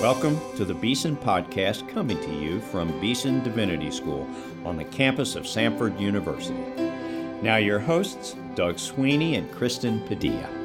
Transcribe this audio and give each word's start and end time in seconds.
Welcome 0.00 0.38
to 0.54 0.64
the 0.64 0.74
Beeson 0.74 1.16
Podcast 1.16 1.88
coming 1.88 2.20
to 2.20 2.32
you 2.32 2.60
from 2.60 3.00
Beeson 3.00 3.42
Divinity 3.42 3.90
School 3.90 4.28
on 4.64 4.76
the 4.76 4.84
campus 4.84 5.34
of 5.34 5.42
Samford 5.42 5.98
University. 5.98 6.54
Now, 7.42 7.56
your 7.56 7.80
hosts, 7.80 8.36
Doug 8.54 8.78
Sweeney 8.78 9.34
and 9.34 9.50
Kristen 9.50 10.00
Padilla. 10.06 10.57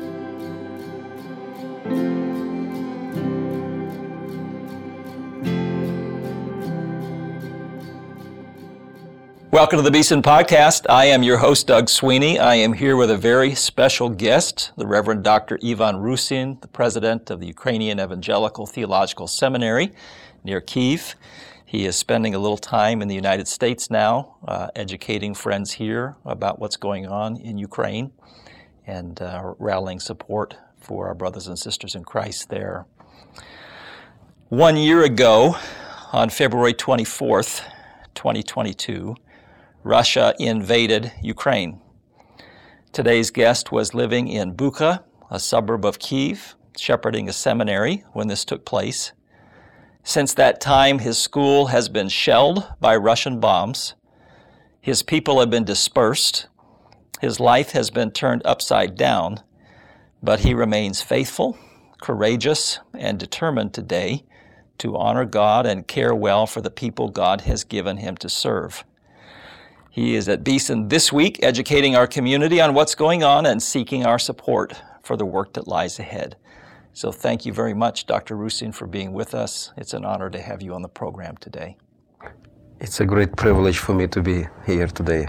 Welcome 9.64 9.80
to 9.80 9.84
the 9.84 9.91
Beeson 9.91 10.21
Podcast. 10.21 10.88
I 10.89 11.05
am 11.05 11.23
your 11.23 11.38
host, 11.38 11.68
Doug 11.68 11.88
Sweeney. 11.88 12.38
I 12.38 12.55
am 12.55 12.73
here 12.73 12.98
with 12.98 13.09
a 13.09 13.16
very 13.16 13.55
special 13.55 14.09
guest, 14.09 14.73
the 14.76 14.86
Reverend 14.86 15.23
Dr. 15.23 15.58
Ivan 15.63 15.95
Rusyn, 15.95 16.59
the 16.59 16.67
president 16.67 17.30
of 17.30 17.39
the 17.39 17.48
Ukrainian 17.48 17.98
Evangelical 17.98 18.66
Theological 18.66 19.26
Seminary 19.26 19.94
near 20.44 20.59
Kiev. 20.59 21.16
He 21.66 21.86
is 21.86 21.95
spending 21.95 22.36
a 22.36 22.39
little 22.39 22.58
time 22.58 23.02
in 23.02 23.08
the 23.08 23.16
United 23.16 23.48
States 23.48 23.89
now, 23.89 24.36
uh, 24.45 24.67
educating 24.76 25.34
friends 25.34 25.72
here 25.72 26.17
about 26.25 26.59
what's 26.59 26.75
going 26.75 27.08
on 27.08 27.38
in 27.38 27.58
Ukraine 27.58 28.11
and 28.86 29.22
uh, 29.22 29.53
rallying 29.59 30.02
support 30.02 30.58
for 30.75 31.08
our 31.08 31.16
brothers 31.16 31.48
and 31.48 31.58
sisters 31.58 31.95
in 31.95 32.03
Christ 32.03 32.50
there. 32.50 32.86
One 34.50 34.75
year 34.75 35.05
ago, 35.05 35.55
on 36.11 36.30
February 36.30 36.73
24th, 36.73 37.61
2022, 38.14 39.16
Russia 39.84 40.34
invaded 40.40 41.12
Ukraine. 41.22 41.82
Today's 42.94 43.32
guest 43.32 43.70
was 43.70 43.94
living 43.94 44.30
in 44.30 44.56
Bucha, 44.56 45.04
a 45.30 45.40
suburb 45.42 45.84
of 45.84 46.00
Kiev, 46.00 46.56
shepherding 46.78 47.28
a 47.28 47.34
seminary 47.34 48.06
when 48.14 48.30
this 48.30 48.45
took 48.45 48.64
place. 48.64 49.12
Since 50.02 50.36
that 50.36 50.62
time, 50.62 51.00
his 51.00 51.17
school 51.17 51.67
has 51.67 51.90
been 51.90 52.08
shelled 52.08 52.66
by 52.80 52.95
Russian 52.95 53.42
bombs. 53.42 53.95
His 54.80 55.03
people 55.03 55.42
have 55.42 55.50
been 55.50 55.66
dispersed. 55.66 56.47
His 57.20 57.42
life 57.42 57.72
has 57.72 57.90
been 57.90 58.12
turned 58.12 58.42
upside 58.45 58.95
down, 58.95 59.42
but 60.22 60.42
he 60.42 60.53
remains 60.53 61.02
faithful, 61.02 61.58
courageous, 62.02 62.80
and 62.94 63.20
determined 63.20 63.73
today 63.73 64.23
to 64.78 64.95
honor 64.95 65.25
God 65.25 65.66
and 65.66 65.86
care 65.86 66.16
well 66.16 66.47
for 66.47 66.62
the 66.62 66.72
people 66.72 67.09
God 67.09 67.42
has 67.42 67.66
given 67.66 67.97
him 67.97 68.16
to 68.18 68.30
serve. 68.30 68.86
He 69.94 70.16
is 70.16 70.27
at 70.27 70.44
Beeson 70.44 70.88
this 70.88 71.13
week, 71.13 71.44
educating 71.44 71.95
our 71.95 72.08
community 72.08 72.59
on 72.59 72.73
what's 72.73 72.95
going 72.95 73.23
on 73.23 73.45
and 73.45 73.61
seeking 73.61 74.08
our 74.08 74.17
support 74.17 74.73
for 75.03 75.16
the 75.16 75.23
work 75.23 75.53
that 75.53 75.67
lies 75.67 76.00
ahead. 76.00 76.35
So 76.94 77.11
thank 77.11 77.45
you 77.45 77.53
very 77.53 77.75
much, 77.75 78.08
Dr. 78.08 78.35
Rusyn, 78.35 78.73
for 78.73 78.88
being 78.88 79.13
with 79.13 79.35
us. 79.35 79.72
It's 79.77 79.94
an 79.94 80.03
honor 80.03 80.31
to 80.31 80.41
have 80.41 80.63
you 80.63 80.73
on 80.73 80.81
the 80.81 80.89
program 80.89 81.38
today. 81.38 81.77
It's 82.80 83.02
a 83.02 83.05
great 83.05 83.35
privilege 83.35 83.77
for 83.77 83.94
me 83.94 84.08
to 84.08 84.19
be 84.23 84.47
here 84.66 84.88
today. 84.88 85.27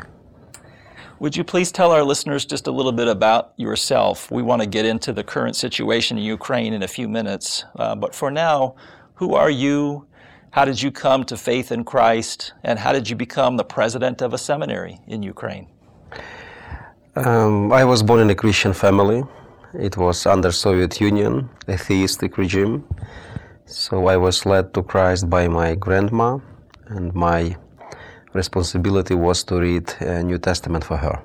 Would 1.19 1.37
you 1.37 1.45
please 1.45 1.71
tell 1.71 1.93
our 1.93 2.03
listeners 2.03 2.47
just 2.47 2.67
a 2.67 2.73
little 2.73 2.93
bit 2.93 3.07
about 3.07 3.53
yourself? 3.59 4.31
We 4.31 4.41
want 4.41 4.63
to 4.63 4.67
get 4.67 4.87
into 4.87 5.13
the 5.13 5.23
current 5.23 5.57
situation 5.57 6.17
in 6.17 6.25
Ukraine 6.25 6.73
in 6.73 6.83
a 6.83 6.89
few 6.89 7.07
minutes, 7.07 7.67
uh, 7.77 7.95
but 7.97 8.15
for 8.15 8.31
now, 8.31 8.77
who 9.17 9.35
are 9.35 9.51
you? 9.51 10.07
How 10.55 10.65
did 10.65 10.81
you 10.81 10.93
come 10.93 11.25
to 11.25 11.37
faith 11.37 11.73
in 11.73 11.83
Christ? 11.83 12.53
And 12.63 12.79
how 12.79 12.93
did 12.93 13.11
you 13.11 13.17
become 13.17 13.57
the 13.57 13.65
president 13.65 14.23
of 14.23 14.33
a 14.33 14.39
seminary 14.39 15.01
in 15.09 15.21
Ukraine? 15.21 15.67
Um, 17.17 17.73
I 17.73 17.83
was 17.85 18.05
born 18.05 18.21
in 18.21 18.31
a 18.31 18.37
Christian 18.37 18.73
family. 18.73 19.25
It 19.73 19.97
was 19.97 20.27
under 20.27 20.53
Soviet 20.53 21.01
Union, 21.01 21.51
a 21.67 21.77
theistic 21.77 22.39
regime. 22.39 22.85
So 23.67 24.07
I 24.07 24.17
was 24.17 24.47
led 24.47 24.73
to 24.75 24.85
Christ 24.85 25.29
by 25.29 25.49
my 25.49 25.75
grandma, 25.75 26.39
and 26.87 27.13
my 27.15 27.57
responsibility 28.33 29.17
was 29.17 29.43
to 29.49 29.59
read 29.59 29.93
a 29.99 30.23
New 30.23 30.39
Testament 30.39 30.85
for 30.85 30.99
her. 30.99 31.21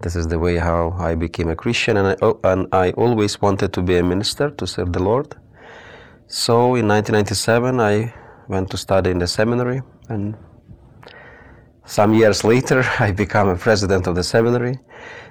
This 0.00 0.14
is 0.14 0.28
the 0.28 0.38
way 0.38 0.58
how 0.58 0.94
I 0.96 1.16
became 1.16 1.48
a 1.48 1.56
Christian, 1.56 1.96
and 1.96 2.06
I, 2.06 2.32
and 2.44 2.68
I 2.72 2.92
always 2.92 3.42
wanted 3.42 3.72
to 3.72 3.82
be 3.82 3.96
a 3.96 4.04
minister 4.04 4.50
to 4.50 4.64
serve 4.64 4.92
the 4.92 5.02
Lord. 5.02 5.34
So 6.34 6.76
in 6.76 6.88
1997, 6.88 7.78
I 7.78 8.14
went 8.48 8.70
to 8.70 8.76
study 8.76 9.10
in 9.10 9.18
the 9.18 9.26
seminary, 9.26 9.82
and 10.08 10.36
some 11.84 12.14
years 12.14 12.44
later, 12.44 12.84
I 12.98 13.12
became 13.12 13.48
a 13.48 13.56
president 13.56 14.06
of 14.06 14.14
the 14.14 14.22
seminary. 14.22 14.78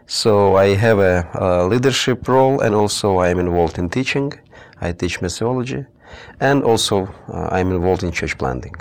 So 0.08 0.56
I 0.58 0.76
have 0.76 1.00
a, 1.00 1.28
a 1.36 1.68
leadership 1.68 2.28
role, 2.28 2.62
and 2.62 2.76
also 2.76 3.18
I 3.18 3.30
am 3.30 3.40
involved 3.40 3.78
in 3.78 3.90
teaching. 3.90 4.34
I 4.82 4.92
teach 4.92 5.20
missiology, 5.22 5.86
and 6.40 6.64
also 6.64 7.08
uh, 7.30 7.48
I'm 7.52 7.72
involved 7.72 8.04
in 8.04 8.12
church 8.12 8.38
planting. 8.38 8.76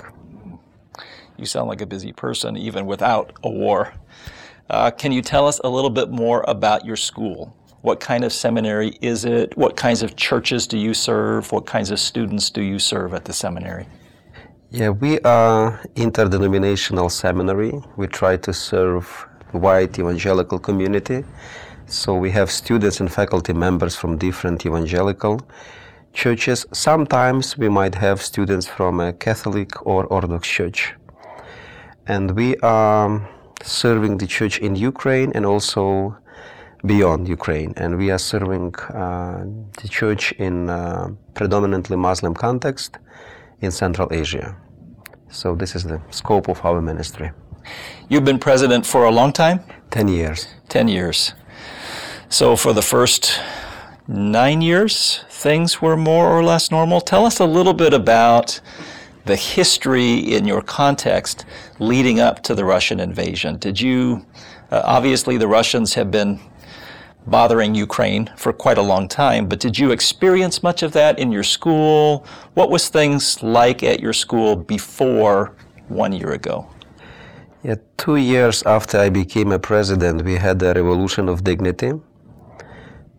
You 1.37 1.45
sound 1.45 1.69
like 1.69 1.81
a 1.81 1.85
busy 1.85 2.11
person, 2.11 2.57
even 2.57 2.85
without 2.85 3.33
a 3.43 3.49
war. 3.49 3.93
Uh, 4.69 4.91
can 4.91 5.11
you 5.11 5.21
tell 5.21 5.47
us 5.47 5.59
a 5.63 5.69
little 5.69 5.89
bit 5.89 6.09
more 6.11 6.43
about 6.47 6.85
your 6.85 6.95
school? 6.95 7.55
What 7.81 7.99
kind 7.99 8.23
of 8.23 8.31
seminary 8.31 8.97
is 9.01 9.25
it? 9.25 9.57
What 9.57 9.75
kinds 9.75 10.03
of 10.03 10.15
churches 10.15 10.67
do 10.67 10.77
you 10.77 10.93
serve? 10.93 11.51
What 11.51 11.65
kinds 11.65 11.89
of 11.89 11.99
students 11.99 12.49
do 12.49 12.61
you 12.61 12.77
serve 12.77 13.13
at 13.13 13.25
the 13.25 13.33
seminary? 13.33 13.87
Yeah, 14.73 14.91
we 14.91 15.19
are 15.19 15.81
interdenominational 15.97 17.09
seminary. 17.09 17.73
We 17.97 18.07
try 18.07 18.37
to 18.37 18.53
serve 18.53 19.27
wide 19.51 19.99
evangelical 19.99 20.59
community. 20.59 21.25
So 21.87 22.15
we 22.15 22.31
have 22.31 22.49
students 22.49 23.01
and 23.01 23.11
faculty 23.11 23.51
members 23.51 23.97
from 23.97 24.17
different 24.17 24.65
evangelical 24.65 25.41
churches. 26.13 26.65
Sometimes 26.71 27.57
we 27.57 27.67
might 27.67 27.95
have 27.95 28.21
students 28.21 28.65
from 28.65 29.01
a 29.01 29.11
Catholic 29.11 29.85
or 29.85 30.05
Orthodox 30.05 30.47
church. 30.47 30.93
And 32.07 32.31
we 32.31 32.55
are 32.63 33.29
serving 33.61 34.19
the 34.19 34.27
church 34.27 34.57
in 34.59 34.77
Ukraine 34.77 35.33
and 35.35 35.45
also 35.45 36.15
beyond 36.85 37.27
Ukraine, 37.27 37.73
and 37.75 37.97
we 37.97 38.09
are 38.09 38.17
serving 38.17 38.73
uh, 38.75 39.43
the 39.81 39.89
church 39.89 40.31
in 40.39 40.69
uh, 40.69 41.09
predominantly 41.33 41.97
Muslim 41.97 42.33
context 42.33 42.97
in 43.61 43.71
Central 43.71 44.07
Asia. 44.11 44.57
So 45.29 45.55
this 45.55 45.75
is 45.75 45.83
the 45.83 46.01
scope 46.09 46.49
of 46.49 46.63
our 46.65 46.81
ministry. 46.81 47.31
You've 48.09 48.25
been 48.25 48.39
president 48.39 48.85
for 48.85 49.05
a 49.05 49.11
long 49.11 49.31
time? 49.31 49.61
10 49.91 50.07
years. 50.07 50.47
10 50.69 50.87
years. 50.87 51.33
So 52.29 52.55
for 52.55 52.73
the 52.73 52.81
first 52.81 53.39
nine 54.07 54.61
years, 54.61 55.23
things 55.29 55.81
were 55.81 55.95
more 55.95 56.27
or 56.27 56.43
less 56.43 56.71
normal. 56.71 57.01
Tell 57.01 57.25
us 57.25 57.39
a 57.39 57.45
little 57.45 57.73
bit 57.73 57.93
about 57.93 58.59
the 59.25 59.35
history 59.35 60.17
in 60.17 60.45
your 60.45 60.61
context 60.61 61.45
leading 61.79 62.19
up 62.19 62.41
to 62.43 62.55
the 62.55 62.65
Russian 62.65 62.99
invasion. 62.99 63.57
Did 63.57 63.79
you, 63.79 64.25
uh, 64.71 64.81
obviously, 64.83 65.37
the 65.37 65.47
Russians 65.47 65.93
have 65.93 66.09
been 66.09 66.39
bothering 67.27 67.75
Ukraine 67.75 68.29
for 68.35 68.51
quite 68.51 68.77
a 68.77 68.81
long 68.81 69.07
time. 69.07 69.47
But 69.47 69.59
did 69.59 69.77
you 69.77 69.91
experience 69.91 70.63
much 70.63 70.83
of 70.83 70.91
that 70.93 71.19
in 71.19 71.31
your 71.31 71.43
school? 71.43 72.25
What 72.53 72.69
was 72.69 72.89
things 72.89 73.41
like 73.43 73.83
at 73.83 73.99
your 73.99 74.13
school 74.13 74.55
before 74.55 75.53
one 75.87 76.13
year 76.13 76.31
ago? 76.31 76.67
Yeah, 77.63 77.75
two 77.97 78.15
years 78.15 78.63
after 78.63 78.97
I 78.97 79.09
became 79.09 79.51
a 79.51 79.59
president, 79.59 80.23
we 80.23 80.35
had 80.35 80.59
the 80.59 80.73
Revolution 80.73 81.29
of 81.29 81.43
Dignity. 81.43 81.93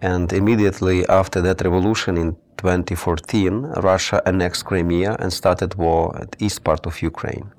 And 0.01 0.33
immediately 0.33 1.07
after 1.09 1.41
that 1.43 1.61
revolution 1.61 2.19
in 2.19 2.37
2014, 2.57 3.63
Russia 3.83 4.21
annexed 4.27 4.65
Crimea 4.65 5.17
and 5.21 5.33
started 5.33 5.77
war 5.77 6.17
at 6.21 6.34
east 6.41 6.65
part 6.65 6.87
of 6.87 7.01
Ukraine. 7.03 7.53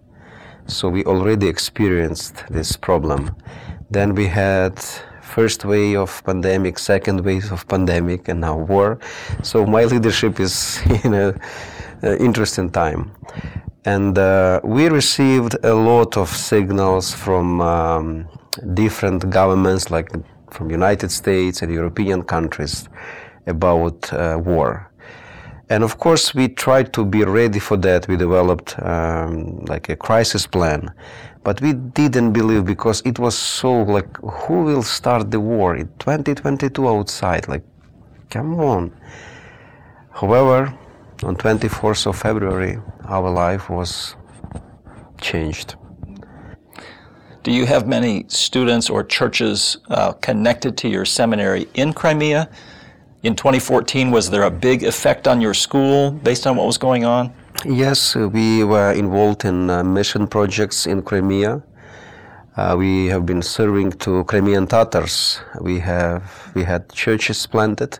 So 0.67 0.89
we 0.89 1.05
already 1.05 1.47
experienced 1.47 2.43
this 2.49 2.75
problem. 2.75 3.33
Then 3.89 4.13
we 4.13 4.27
had 4.27 4.77
first 5.33 5.65
wave 5.65 5.97
of 5.97 6.23
pandemic, 6.23 6.77
second 6.77 7.17
wave 7.27 7.51
of 7.51 7.67
pandemic, 7.67 8.29
and 8.29 8.39
now 8.41 8.55
war. 8.73 8.99
So 9.41 9.65
my 9.65 9.83
leadership 9.85 10.39
is 10.39 10.79
in 11.03 11.13
a, 11.13 11.27
a 12.03 12.17
interesting 12.27 12.69
time, 12.69 13.11
and 13.85 14.17
uh, 14.17 14.61
we 14.63 14.83
received 14.89 15.53
a 15.63 15.73
lot 15.73 16.17
of 16.17 16.29
signals 16.29 17.05
from 17.13 17.61
um, 17.61 18.27
different 18.73 19.29
governments, 19.29 19.89
like 19.89 20.09
from 20.51 20.69
United 20.69 21.11
States 21.11 21.61
and 21.63 21.71
European 21.73 22.21
countries, 22.23 22.87
about 23.47 24.13
uh, 24.13 24.39
war. 24.51 24.89
And 25.69 25.83
of 25.83 25.97
course, 25.97 26.35
we 26.35 26.49
tried 26.49 26.93
to 26.93 27.03
be 27.05 27.23
ready 27.23 27.59
for 27.59 27.77
that. 27.77 28.07
We 28.07 28.17
developed 28.17 28.69
um, 28.79 29.65
like 29.65 29.89
a 29.89 29.95
crisis 29.95 30.45
plan 30.45 30.91
but 31.43 31.61
we 31.61 31.73
didn't 31.73 32.33
believe 32.33 32.65
because 32.65 33.01
it 33.05 33.19
was 33.19 33.37
so 33.37 33.83
like, 33.83 34.17
who 34.17 34.63
will 34.63 34.83
start 34.83 35.31
the 35.31 35.39
war 35.39 35.75
in 35.75 35.87
2022 35.99 36.87
outside? 36.87 37.47
Like, 37.47 37.63
come 38.29 38.59
on. 38.59 38.91
However, 40.11 40.73
on 41.23 41.35
24th 41.35 42.07
of 42.07 42.17
February, 42.17 42.79
our 43.05 43.29
life 43.29 43.69
was 43.69 44.15
changed. 45.19 45.75
Do 47.43 47.51
you 47.51 47.65
have 47.65 47.87
many 47.87 48.25
students 48.29 48.89
or 48.89 49.03
churches 49.03 49.77
uh, 49.89 50.13
connected 50.13 50.77
to 50.77 50.87
your 50.87 51.05
seminary 51.05 51.67
in 51.73 51.93
Crimea? 51.93 52.49
in 53.23 53.35
2014, 53.35 54.11
was 54.11 54.29
there 54.29 54.43
a 54.43 54.51
big 54.51 54.83
effect 54.83 55.27
on 55.27 55.39
your 55.39 55.53
school 55.53 56.11
based 56.11 56.45
on 56.45 56.57
what 56.57 56.67
was 56.67 56.77
going 56.77 57.05
on? 57.05 57.33
Yes, 57.65 58.13
we 58.13 58.65
were 58.65 58.91
involved 58.91 59.45
in 59.45 59.69
uh, 59.69 59.85
mission 59.85 60.27
projects 60.27 60.85
in 60.85 61.01
Crimea. 61.01 61.63
Uh, 62.57 62.75
we 62.77 63.05
have 63.07 63.25
been 63.25 63.41
serving 63.41 63.93
to 63.99 64.25
Crimean 64.25 64.67
Tatars. 64.67 65.39
We 65.61 65.79
have 65.79 66.51
we 66.55 66.63
had 66.65 66.91
churches 66.91 67.47
planted, 67.47 67.99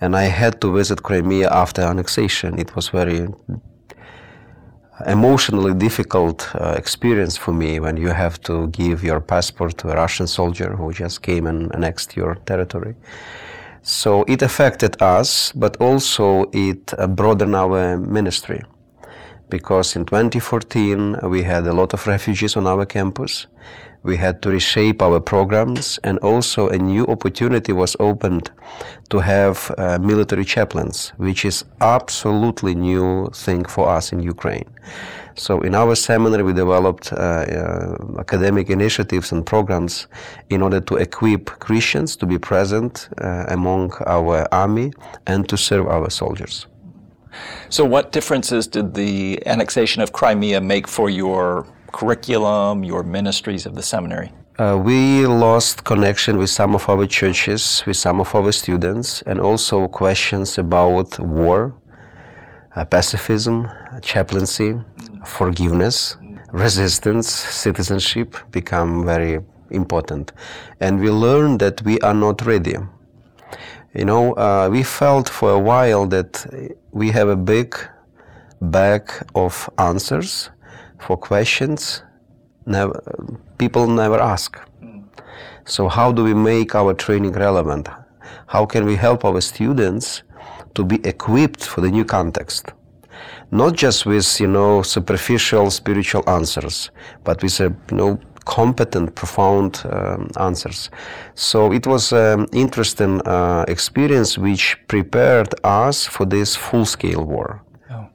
and 0.00 0.14
I 0.14 0.24
had 0.24 0.60
to 0.60 0.72
visit 0.72 1.02
Crimea 1.02 1.50
after 1.50 1.82
annexation. 1.82 2.56
It 2.56 2.76
was 2.76 2.90
very 2.90 3.26
emotionally 5.06 5.74
difficult 5.74 6.48
uh, 6.54 6.76
experience 6.78 7.36
for 7.36 7.52
me 7.52 7.80
when 7.80 7.96
you 7.96 8.10
have 8.10 8.40
to 8.42 8.68
give 8.68 9.02
your 9.02 9.20
passport 9.20 9.76
to 9.78 9.90
a 9.90 9.96
Russian 9.96 10.28
soldier 10.28 10.76
who 10.76 10.92
just 10.92 11.20
came 11.20 11.48
and 11.48 11.74
annexed 11.74 12.16
your 12.16 12.36
territory. 12.46 12.94
So 13.82 14.24
it 14.28 14.40
affected 14.42 15.02
us, 15.02 15.50
but 15.50 15.76
also 15.80 16.44
it 16.52 16.94
uh, 16.96 17.08
broadened 17.08 17.56
our 17.56 17.98
ministry. 17.98 18.62
Because 19.54 19.94
in 19.94 20.04
2014 20.04 21.20
we 21.22 21.44
had 21.44 21.64
a 21.68 21.72
lot 21.72 21.94
of 21.94 22.08
refugees 22.08 22.56
on 22.56 22.66
our 22.66 22.84
campus. 22.84 23.46
We 24.02 24.16
had 24.16 24.42
to 24.42 24.50
reshape 24.50 25.00
our 25.00 25.20
programs, 25.20 26.00
and 26.02 26.18
also 26.18 26.68
a 26.68 26.76
new 26.76 27.06
opportunity 27.06 27.72
was 27.72 27.94
opened 28.00 28.50
to 29.10 29.20
have 29.20 29.56
uh, 29.78 29.98
military 30.00 30.44
chaplains, 30.44 31.12
which 31.18 31.44
is 31.44 31.64
absolutely 31.80 32.74
new 32.74 33.30
thing 33.32 33.64
for 33.64 33.88
us 33.88 34.12
in 34.12 34.18
Ukraine. 34.34 34.68
So 35.36 35.60
in 35.60 35.74
our 35.76 35.94
seminary, 35.94 36.42
we 36.42 36.52
developed 36.52 37.12
uh, 37.12 37.16
uh, 37.16 38.18
academic 38.18 38.70
initiatives 38.70 39.30
and 39.30 39.46
programs 39.46 40.08
in 40.50 40.62
order 40.62 40.80
to 40.80 40.96
equip 40.96 41.44
Christians 41.60 42.16
to 42.16 42.26
be 42.26 42.38
present 42.38 43.08
uh, 43.18 43.44
among 43.48 43.92
our 44.06 44.48
army 44.52 44.92
and 45.28 45.48
to 45.48 45.56
serve 45.56 45.86
our 45.86 46.10
soldiers. 46.10 46.66
So, 47.68 47.84
what 47.84 48.12
differences 48.12 48.66
did 48.66 48.94
the 48.94 49.44
annexation 49.46 50.02
of 50.02 50.12
Crimea 50.12 50.60
make 50.60 50.86
for 50.88 51.10
your 51.10 51.66
curriculum, 51.92 52.84
your 52.84 53.02
ministries 53.02 53.66
of 53.66 53.74
the 53.74 53.82
seminary? 53.82 54.32
Uh, 54.56 54.78
we 54.80 55.26
lost 55.26 55.82
connection 55.82 56.38
with 56.38 56.48
some 56.48 56.74
of 56.76 56.88
our 56.88 57.06
churches, 57.06 57.82
with 57.86 57.96
some 57.96 58.20
of 58.20 58.32
our 58.34 58.52
students, 58.52 59.22
and 59.22 59.40
also 59.40 59.88
questions 59.88 60.58
about 60.58 61.18
war, 61.18 61.74
uh, 62.76 62.84
pacifism, 62.84 63.68
chaplaincy, 64.00 64.74
forgiveness, 65.26 66.16
resistance, 66.52 67.28
citizenship 67.28 68.36
become 68.52 69.04
very 69.04 69.40
important. 69.70 70.32
And 70.78 71.00
we 71.00 71.10
learned 71.10 71.58
that 71.58 71.82
we 71.82 71.98
are 72.00 72.14
not 72.14 72.46
ready. 72.46 72.76
You 73.94 74.04
know, 74.04 74.32
uh, 74.32 74.68
we 74.70 74.82
felt 74.82 75.28
for 75.28 75.50
a 75.52 75.58
while 75.58 76.06
that 76.06 76.46
we 76.90 77.10
have 77.12 77.28
a 77.28 77.36
big 77.36 77.76
bag 78.60 79.10
of 79.34 79.70
answers 79.78 80.50
for 80.98 81.16
questions 81.16 82.02
never, 82.66 83.00
people 83.58 83.86
never 83.86 84.20
ask. 84.20 84.58
So, 85.64 85.88
how 85.88 86.12
do 86.12 86.24
we 86.24 86.34
make 86.34 86.74
our 86.74 86.94
training 86.94 87.32
relevant? 87.32 87.88
How 88.46 88.66
can 88.66 88.84
we 88.84 88.96
help 88.96 89.24
our 89.24 89.40
students 89.40 90.22
to 90.74 90.84
be 90.84 90.96
equipped 91.04 91.64
for 91.64 91.80
the 91.80 91.90
new 91.90 92.04
context? 92.04 92.72
Not 93.50 93.74
just 93.74 94.06
with 94.06 94.40
you 94.40 94.48
know 94.48 94.82
superficial 94.82 95.70
spiritual 95.70 96.28
answers, 96.28 96.90
but 97.22 97.42
with 97.42 97.60
a 97.60 97.74
you 97.90 97.96
know 97.96 98.18
competent, 98.44 99.14
profound 99.14 99.82
um, 99.90 100.28
answers. 100.38 100.90
So 101.34 101.72
it 101.72 101.86
was 101.86 102.12
an 102.12 102.46
interesting 102.52 103.20
uh, 103.26 103.64
experience 103.68 104.38
which 104.38 104.78
prepared 104.88 105.54
us 105.64 106.06
for 106.06 106.26
this 106.26 106.56
full-scale 106.56 107.24
war. 107.24 107.62
Oh. 107.90 108.08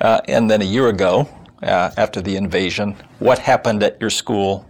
Uh, 0.00 0.20
and 0.28 0.50
then 0.50 0.62
a 0.62 0.64
year 0.64 0.88
ago, 0.88 1.28
uh, 1.62 1.90
after 1.96 2.20
the 2.20 2.36
invasion, 2.36 2.96
what 3.18 3.38
happened 3.38 3.82
at 3.82 4.00
your 4.00 4.10
school? 4.10 4.66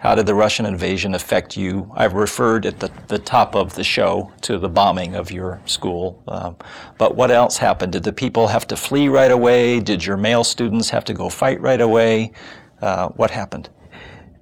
How 0.00 0.14
did 0.14 0.24
the 0.24 0.34
Russian 0.34 0.64
invasion 0.64 1.14
affect 1.14 1.56
you? 1.58 1.92
I've 1.94 2.14
referred 2.14 2.64
at 2.64 2.80
the, 2.80 2.90
the 3.08 3.18
top 3.18 3.54
of 3.54 3.74
the 3.74 3.84
show 3.84 4.32
to 4.42 4.58
the 4.58 4.68
bombing 4.68 5.14
of 5.14 5.30
your 5.30 5.60
school. 5.66 6.22
Um, 6.26 6.56
but 6.96 7.16
what 7.16 7.30
else 7.30 7.58
happened? 7.58 7.92
Did 7.92 8.04
the 8.04 8.12
people 8.12 8.46
have 8.48 8.66
to 8.68 8.76
flee 8.76 9.08
right 9.08 9.30
away? 9.30 9.78
Did 9.80 10.06
your 10.06 10.16
male 10.16 10.42
students 10.42 10.88
have 10.88 11.04
to 11.04 11.12
go 11.12 11.28
fight 11.28 11.60
right 11.60 11.82
away? 11.82 12.32
Uh, 12.80 13.08
what 13.10 13.30
happened? 13.30 13.68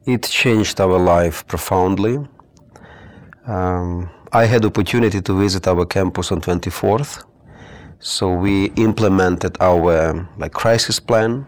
It 0.09 0.23
changed 0.23 0.81
our 0.81 0.99
life 0.99 1.47
profoundly. 1.47 2.17
Um, 3.47 4.09
I 4.33 4.47
had 4.47 4.65
opportunity 4.65 5.21
to 5.21 5.39
visit 5.39 5.69
our 5.69 5.85
campus 5.85 6.33
on 6.33 6.41
24th. 6.41 7.25
So 8.01 8.33
we 8.33 8.73
implemented 8.77 9.59
our 9.61 10.27
like 10.39 10.53
crisis 10.53 10.99
plan 10.99 11.47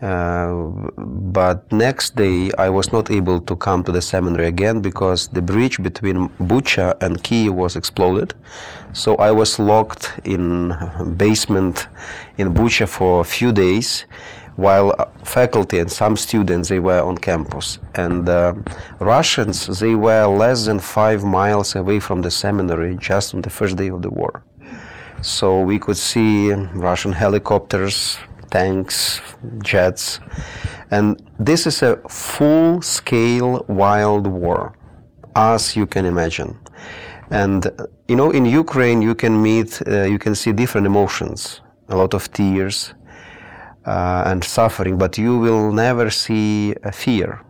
uh, 0.00 0.54
but 0.96 1.70
next 1.72 2.14
day 2.14 2.52
I 2.56 2.68
was 2.68 2.92
not 2.92 3.10
able 3.10 3.40
to 3.40 3.56
come 3.56 3.82
to 3.82 3.90
the 3.90 4.00
seminary 4.00 4.46
again 4.46 4.80
because 4.80 5.26
the 5.28 5.42
bridge 5.42 5.82
between 5.82 6.28
Bucha 6.40 6.96
and 7.02 7.20
Kiev 7.24 7.54
was 7.54 7.74
exploded. 7.74 8.34
So 8.92 9.16
I 9.16 9.32
was 9.32 9.58
locked 9.58 10.20
in 10.24 10.72
basement 11.16 11.88
in 12.36 12.54
Bucha 12.54 12.88
for 12.88 13.20
a 13.20 13.24
few 13.24 13.50
days 13.50 14.06
while 14.58 14.92
faculty 15.22 15.78
and 15.78 15.90
some 15.90 16.16
students 16.16 16.68
they 16.68 16.80
were 16.80 17.00
on 17.00 17.16
campus 17.16 17.78
and 17.94 18.28
uh, 18.28 18.52
Russians 18.98 19.66
they 19.78 19.94
were 19.94 20.26
less 20.26 20.66
than 20.66 20.80
5 20.80 21.22
miles 21.22 21.76
away 21.76 22.00
from 22.00 22.22
the 22.22 22.30
seminary 22.30 22.96
just 22.96 23.34
on 23.34 23.42
the 23.42 23.50
first 23.50 23.76
day 23.76 23.88
of 23.88 24.02
the 24.02 24.10
war. 24.10 24.42
So 25.22 25.60
we 25.62 25.78
could 25.78 25.96
see 25.96 26.52
Russian 26.74 27.12
helicopters 27.12 28.18
tanks, 28.50 29.20
jets. 29.62 30.20
And 30.90 31.22
this 31.38 31.66
is 31.66 31.82
a 31.82 31.96
full 32.08 32.82
scale 32.82 33.64
wild 33.68 34.26
war, 34.26 34.74
as 35.36 35.76
you 35.76 35.86
can 35.86 36.04
imagine. 36.04 36.58
And 37.30 37.70
you 38.08 38.16
know, 38.16 38.30
in 38.30 38.44
Ukraine, 38.44 39.02
you 39.02 39.14
can 39.14 39.40
meet, 39.40 39.80
uh, 39.86 40.02
you 40.02 40.18
can 40.18 40.34
see 40.34 40.52
different 40.52 40.86
emotions, 40.86 41.60
a 41.88 41.96
lot 41.96 42.14
of 42.14 42.32
tears 42.32 42.94
uh, 43.84 44.24
and 44.26 44.42
suffering, 44.42 44.98
but 44.98 45.18
you 45.18 45.38
will 45.38 45.72
never 45.72 46.10
see 46.10 46.74
fear. 46.92 47.40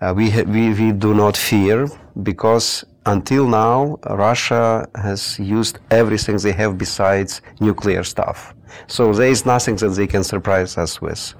Uh, 0.00 0.12
we, 0.14 0.30
we, 0.44 0.74
we 0.74 0.92
do 0.92 1.14
not 1.14 1.36
fear 1.36 1.88
because 2.22 2.84
until 3.06 3.46
now, 3.48 3.98
Russia 4.10 4.88
has 4.96 5.38
used 5.38 5.78
everything 5.90 6.36
they 6.38 6.52
have 6.52 6.76
besides 6.76 7.40
nuclear 7.60 8.02
stuff. 8.02 8.54
So 8.88 9.12
there 9.12 9.28
is 9.28 9.46
nothing 9.46 9.76
that 9.76 9.90
they 9.90 10.06
can 10.06 10.24
surprise 10.24 10.76
us 10.76 11.00
with. 11.00 11.34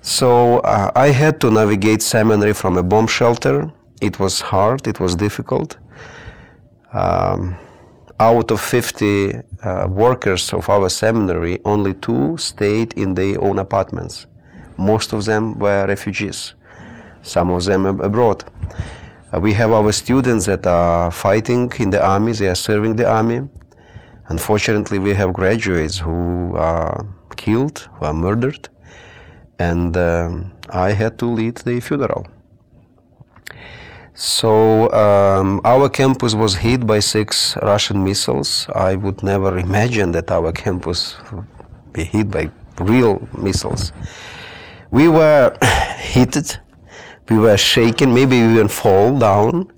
So 0.00 0.58
uh, 0.60 0.90
I 0.96 1.08
had 1.08 1.40
to 1.42 1.50
navigate 1.50 2.02
seminary 2.02 2.54
from 2.54 2.78
a 2.78 2.82
bomb 2.82 3.06
shelter. 3.06 3.70
It 4.00 4.18
was 4.18 4.40
hard, 4.40 4.86
it 4.86 4.98
was 4.98 5.14
difficult. 5.14 5.76
Um, 6.92 7.56
out 8.20 8.50
of 8.50 8.60
50 8.60 9.34
uh, 9.62 9.86
workers 9.88 10.52
of 10.52 10.68
our 10.68 10.88
seminary, 10.88 11.60
only 11.64 11.94
two 11.94 12.36
stayed 12.36 12.92
in 12.94 13.14
their 13.14 13.40
own 13.40 13.58
apartments. 13.58 14.26
Most 14.76 15.12
of 15.12 15.24
them 15.24 15.58
were 15.58 15.86
refugees, 15.86 16.54
some 17.22 17.50
of 17.50 17.64
them 17.64 17.86
abroad. 17.86 18.44
Uh, 19.32 19.40
we 19.40 19.52
have 19.52 19.72
our 19.72 19.92
students 19.92 20.46
that 20.46 20.66
are 20.66 21.10
fighting 21.10 21.70
in 21.78 21.90
the 21.90 22.04
army, 22.04 22.32
they 22.32 22.48
are 22.48 22.54
serving 22.54 22.96
the 22.96 23.08
army. 23.08 23.48
Unfortunately, 24.28 24.98
we 24.98 25.14
have 25.14 25.32
graduates 25.32 25.98
who 25.98 26.54
are 26.56 27.06
killed, 27.36 27.88
who 27.94 28.04
are 28.06 28.14
murdered, 28.14 28.68
and 29.58 29.96
um, 29.96 30.52
I 30.70 30.92
had 30.92 31.18
to 31.18 31.26
lead 31.26 31.56
the 31.58 31.80
funeral. 31.80 32.26
So 34.20 34.90
um, 34.90 35.60
our 35.64 35.88
campus 35.88 36.34
was 36.34 36.56
hit 36.56 36.84
by 36.84 36.98
six 36.98 37.56
Russian 37.62 38.02
missiles. 38.02 38.66
I 38.74 38.96
would 38.96 39.22
never 39.22 39.56
imagine 39.58 40.10
that 40.10 40.32
our 40.32 40.50
campus 40.50 41.14
would 41.30 41.46
be 41.92 42.02
hit 42.02 42.28
by 42.28 42.50
real 42.80 43.28
missiles. 43.38 43.92
We 44.90 45.06
were 45.06 45.56
hit, 45.98 46.58
we 47.30 47.38
were 47.38 47.56
shaken, 47.56 48.12
maybe 48.12 48.42
we 48.42 48.54
even 48.54 48.66
fall 48.66 49.16
down, 49.16 49.70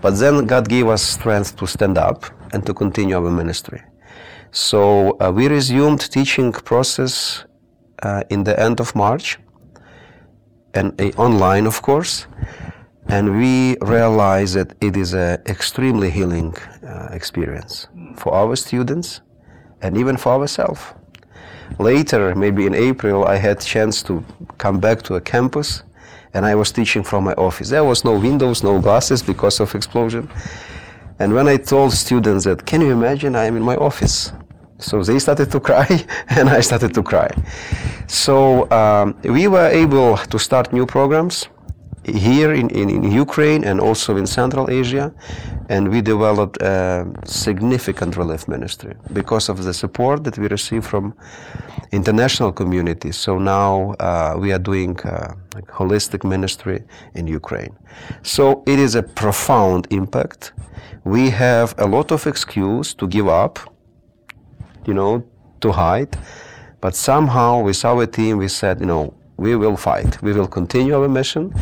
but 0.00 0.12
then 0.12 0.46
God 0.46 0.66
gave 0.66 0.88
us 0.88 1.02
strength 1.02 1.54
to 1.56 1.66
stand 1.66 1.98
up 1.98 2.24
and 2.54 2.64
to 2.64 2.72
continue 2.72 3.16
our 3.16 3.30
ministry. 3.30 3.82
So 4.50 5.18
uh, 5.20 5.30
we 5.30 5.46
resumed 5.48 6.10
teaching 6.10 6.52
process 6.52 7.44
uh, 8.02 8.22
in 8.30 8.44
the 8.44 8.58
end 8.58 8.80
of 8.80 8.94
March, 8.94 9.38
and 10.72 10.98
uh, 10.98 11.08
online, 11.18 11.66
of 11.66 11.82
course. 11.82 12.26
And 13.08 13.36
we 13.36 13.76
realized 13.80 14.54
that 14.56 14.74
it 14.80 14.96
is 14.96 15.14
an 15.14 15.42
extremely 15.46 16.10
healing 16.10 16.54
uh, 16.86 17.08
experience 17.12 17.86
for 18.16 18.34
our 18.34 18.56
students 18.56 19.20
and 19.82 19.96
even 19.96 20.16
for 20.16 20.32
ourselves. 20.32 20.80
Later, 21.78 22.34
maybe 22.34 22.66
in 22.66 22.74
April, 22.74 23.24
I 23.24 23.36
had 23.36 23.60
chance 23.60 24.02
to 24.04 24.24
come 24.58 24.80
back 24.80 25.02
to 25.02 25.14
a 25.16 25.20
campus, 25.20 25.82
and 26.34 26.44
I 26.46 26.54
was 26.54 26.72
teaching 26.72 27.02
from 27.02 27.24
my 27.24 27.34
office. 27.34 27.70
There 27.70 27.84
was 27.84 28.04
no 28.04 28.18
windows, 28.18 28.62
no 28.62 28.80
glasses 28.80 29.22
because 29.22 29.60
of 29.60 29.74
explosion 29.74 30.28
And 31.18 31.32
when 31.32 31.46
I 31.48 31.56
told 31.56 31.92
students 31.92 32.44
that, 32.44 32.66
can 32.66 32.80
you 32.80 32.90
imagine 32.90 33.36
I'm 33.36 33.56
in 33.56 33.62
my 33.62 33.76
office? 33.76 34.32
So 34.78 35.02
they 35.02 35.18
started 35.20 35.50
to 35.52 35.60
cry, 35.60 35.86
and 36.28 36.48
I 36.48 36.60
started 36.60 36.92
to 36.94 37.02
cry. 37.02 37.30
So 38.08 38.70
um, 38.70 39.16
we 39.22 39.46
were 39.46 39.68
able 39.68 40.16
to 40.16 40.38
start 40.38 40.72
new 40.72 40.86
programs 40.86 41.48
here 42.04 42.52
in, 42.52 42.68
in, 42.70 42.90
in, 42.90 43.10
Ukraine 43.10 43.64
and 43.64 43.80
also 43.80 44.16
in 44.16 44.26
Central 44.26 44.70
Asia, 44.70 45.12
and 45.68 45.88
we 45.88 46.00
developed 46.02 46.60
a 46.62 47.06
significant 47.24 48.16
relief 48.16 48.46
ministry 48.46 48.94
because 49.12 49.48
of 49.48 49.64
the 49.64 49.72
support 49.72 50.24
that 50.24 50.38
we 50.38 50.46
receive 50.48 50.84
from 50.86 51.14
international 51.92 52.52
community. 52.52 53.12
So 53.12 53.38
now 53.38 53.94
uh, 54.00 54.36
we 54.38 54.52
are 54.52 54.58
doing 54.58 54.98
uh, 55.00 55.34
holistic 55.68 56.24
ministry 56.24 56.82
in 57.14 57.26
Ukraine. 57.26 57.74
So 58.22 58.62
it 58.66 58.78
is 58.78 58.94
a 58.94 59.02
profound 59.02 59.86
impact. 59.90 60.52
We 61.04 61.30
have 61.30 61.74
a 61.78 61.86
lot 61.86 62.12
of 62.12 62.26
excuse 62.26 62.94
to 62.94 63.06
give 63.06 63.28
up, 63.28 63.58
you 64.86 64.94
know, 64.94 65.24
to 65.60 65.72
hide, 65.72 66.16
but 66.80 66.94
somehow 66.94 67.62
with 67.62 67.84
our 67.84 68.06
team 68.06 68.38
we 68.38 68.48
said, 68.48 68.80
you 68.80 68.86
know, 68.86 69.14
we 69.36 69.56
will 69.56 69.76
fight. 69.76 70.22
We 70.22 70.32
will 70.32 70.46
continue 70.46 70.94
our 70.94 71.08
mission 71.08 71.52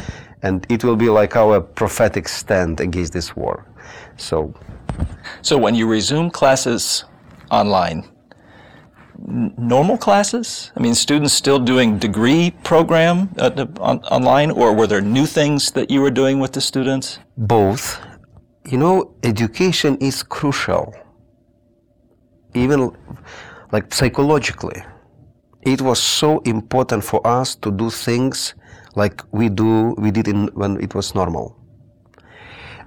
and 0.43 0.67
it 0.69 0.85
will 0.85 0.97
be 0.97 1.09
like 1.09 1.37
our 1.37 1.61
prophetic 1.61 2.29
stand 2.29 2.81
against 2.81 3.13
this 3.13 3.37
war. 3.37 3.65
So, 4.17 4.55
so 5.41 5.57
when 5.57 5.75
you 5.75 5.87
resume 5.87 6.31
classes 6.31 7.05
online, 7.51 8.09
n- 9.29 9.55
normal 9.57 9.97
classes? 9.97 10.73
I 10.77 10.81
mean, 10.81 10.95
students 10.95 11.33
still 11.33 11.59
doing 11.59 11.99
degree 11.99 12.51
program 12.65 13.31
uh, 13.39 13.67
on, 13.81 14.01
online, 14.05 14.51
or 14.51 14.75
were 14.75 14.87
there 14.87 15.01
new 15.01 15.27
things 15.27 15.71
that 15.73 15.91
you 15.91 16.01
were 16.01 16.11
doing 16.11 16.41
with 16.41 16.53
the 16.53 16.61
students? 16.61 17.19
Both. 17.37 18.01
You 18.65 18.79
know, 18.79 19.15
education 19.23 19.97
is 19.99 20.23
crucial, 20.23 20.95
even 22.55 22.91
like 23.73 23.93
psychologically. 23.93 24.83
It 25.63 25.81
was 25.81 26.01
so 26.01 26.41
important 26.41 27.05
for 27.05 27.25
us 27.27 27.55
to 27.57 27.71
do 27.71 27.91
things 27.91 28.55
like 28.95 29.23
we 29.33 29.49
do 29.49 29.95
we 29.99 30.11
did 30.11 30.29
in 30.29 30.49
when 30.55 30.81
it 30.81 30.95
was 30.95 31.15
normal. 31.15 31.57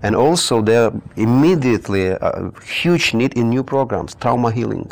And 0.04 0.16
also 0.16 0.62
there 0.62 0.92
immediately 1.16 2.08
a 2.08 2.52
huge 2.64 3.14
need 3.14 3.34
in 3.34 3.50
new 3.50 3.64
programs 3.64 4.16
trauma 4.16 4.52
healing. 4.52 4.92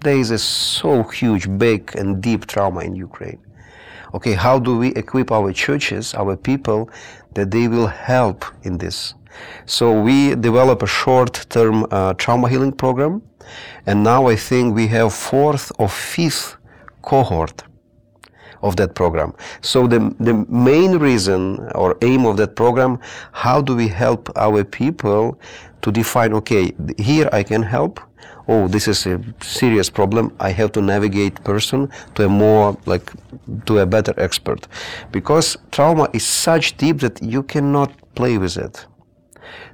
There 0.00 0.16
is 0.16 0.30
a 0.30 0.38
so 0.38 1.02
huge 1.04 1.46
big 1.58 1.96
and 1.96 2.22
deep 2.22 2.46
trauma 2.46 2.80
in 2.80 2.94
ukraine. 2.94 3.40
Okay 4.14 4.34
how 4.34 4.58
do 4.58 4.78
we 4.78 4.88
equip 4.94 5.32
our 5.32 5.52
churches 5.52 6.14
our 6.14 6.36
people 6.36 6.90
that 7.34 7.50
they 7.50 7.68
will 7.68 7.86
help 7.86 8.44
in 8.62 8.78
this? 8.78 9.14
So 9.64 10.00
we 10.00 10.34
develop 10.34 10.82
a 10.82 10.86
short-term 10.86 11.86
uh, 11.90 12.12
trauma 12.14 12.48
healing 12.48 12.72
program. 12.72 13.22
And 13.86 14.04
now 14.04 14.28
i 14.28 14.36
think 14.36 14.74
we 14.74 14.86
have 14.88 15.12
fourth 15.12 15.72
or 15.78 15.88
fifth 15.88 16.56
cohort 17.02 17.64
of 18.62 18.76
that 18.76 18.94
program. 18.94 19.34
So 19.60 19.86
the, 19.86 20.14
the 20.20 20.34
main 20.48 20.98
reason 20.98 21.58
or 21.74 21.96
aim 22.02 22.26
of 22.26 22.36
that 22.36 22.56
program, 22.56 22.98
how 23.32 23.60
do 23.60 23.76
we 23.76 23.88
help 23.88 24.30
our 24.36 24.64
people 24.64 25.38
to 25.82 25.90
define, 25.90 26.32
okay, 26.34 26.72
here 26.96 27.28
I 27.32 27.42
can 27.42 27.62
help, 27.62 28.00
oh, 28.48 28.68
this 28.68 28.88
is 28.88 29.06
a 29.06 29.20
serious 29.40 29.90
problem. 29.90 30.32
I 30.40 30.50
have 30.50 30.72
to 30.72 30.82
navigate 30.82 31.42
person 31.44 31.88
to 32.14 32.24
a 32.24 32.28
more 32.28 32.76
like 32.86 33.12
to 33.66 33.78
a 33.78 33.86
better 33.86 34.14
expert, 34.16 34.66
because 35.10 35.56
trauma 35.70 36.08
is 36.12 36.24
such 36.24 36.76
deep 36.76 37.00
that 37.00 37.22
you 37.22 37.42
cannot 37.42 37.90
play 38.14 38.38
with 38.38 38.56
it. 38.56 38.86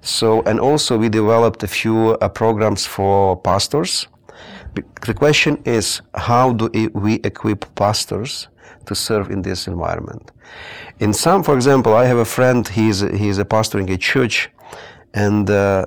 So 0.00 0.42
and 0.42 0.60
also 0.60 0.96
we 0.96 1.08
developed 1.08 1.62
a 1.62 1.68
few 1.68 2.16
uh, 2.20 2.28
programs 2.28 2.86
for 2.86 3.36
pastors. 3.36 4.08
The 5.06 5.14
question 5.14 5.60
is 5.64 6.02
how 6.14 6.52
do 6.52 6.70
we 6.94 7.14
equip 7.24 7.74
pastors 7.74 8.48
to 8.88 8.94
serve 8.94 9.30
in 9.30 9.42
this 9.42 9.66
environment. 9.66 10.32
In 10.98 11.12
some, 11.12 11.42
for 11.42 11.54
example, 11.54 11.92
I 11.94 12.04
have 12.06 12.18
a 12.18 12.24
friend, 12.24 12.66
he's, 12.66 13.00
he's 13.00 13.38
a 13.38 13.44
pastor 13.44 13.78
in 13.78 13.88
a 13.88 13.96
church, 13.96 14.50
and 15.14 15.48
uh, 15.48 15.86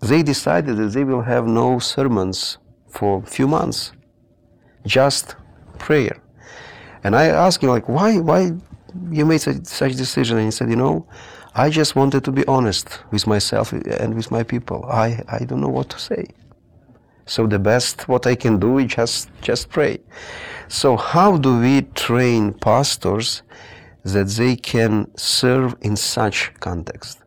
they 0.00 0.22
decided 0.22 0.76
that 0.76 0.90
they 0.96 1.04
will 1.04 1.22
have 1.22 1.46
no 1.46 1.78
sermons 1.78 2.58
for 2.88 3.22
a 3.22 3.26
few 3.26 3.48
months, 3.48 3.92
just 4.86 5.36
prayer. 5.78 6.16
And 7.04 7.16
I 7.16 7.26
asked 7.26 7.62
him, 7.62 7.70
like, 7.70 7.88
why, 7.88 8.18
why 8.18 8.52
you 9.10 9.24
made 9.24 9.40
such, 9.40 9.64
such 9.64 9.94
decision? 9.96 10.36
And 10.38 10.46
he 10.46 10.50
said, 10.50 10.68
you 10.68 10.76
know, 10.76 11.06
I 11.54 11.70
just 11.70 11.96
wanted 11.96 12.24
to 12.24 12.32
be 12.32 12.44
honest 12.46 13.00
with 13.10 13.26
myself 13.26 13.72
and 13.72 14.14
with 14.14 14.30
my 14.30 14.42
people. 14.42 14.84
I, 14.86 15.22
I 15.28 15.44
don't 15.44 15.60
know 15.60 15.68
what 15.68 15.88
to 15.90 15.98
say. 15.98 16.26
So 17.26 17.46
the 17.46 17.58
best 17.58 18.08
what 18.08 18.26
I 18.26 18.34
can 18.34 18.58
do 18.58 18.78
is 18.78 18.86
just 18.94 19.28
just 19.40 19.68
pray. 19.68 19.98
So 20.68 20.96
how 20.96 21.36
do 21.36 21.60
we 21.60 21.82
train 21.94 22.52
pastors 22.54 23.42
that 24.04 24.28
they 24.28 24.56
can 24.56 25.06
serve 25.16 25.76
in 25.82 25.96
such 25.96 26.52
context? 26.60 27.18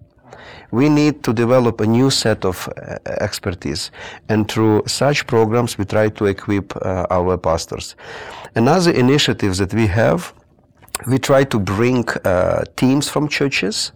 We 0.71 0.89
need 0.89 1.23
to 1.23 1.33
develop 1.33 1.79
a 1.79 1.85
new 1.85 2.09
set 2.09 2.43
of 2.43 2.67
uh, 2.67 2.97
expertise, 3.21 3.91
and 4.27 4.51
through 4.51 4.83
such 4.87 5.25
programs, 5.27 5.77
we 5.77 5.85
try 5.85 6.09
to 6.09 6.25
equip 6.25 6.75
uh, 6.75 7.05
our 7.09 7.37
pastors. 7.37 7.95
Another 8.55 8.91
initiative 8.91 9.55
that 9.57 9.73
we 9.73 9.87
have, 9.87 10.33
we 11.07 11.17
try 11.19 11.43
to 11.45 11.59
bring 11.59 12.05
uh, 12.09 12.65
teams 12.75 13.07
from 13.09 13.29
churches, 13.29 13.91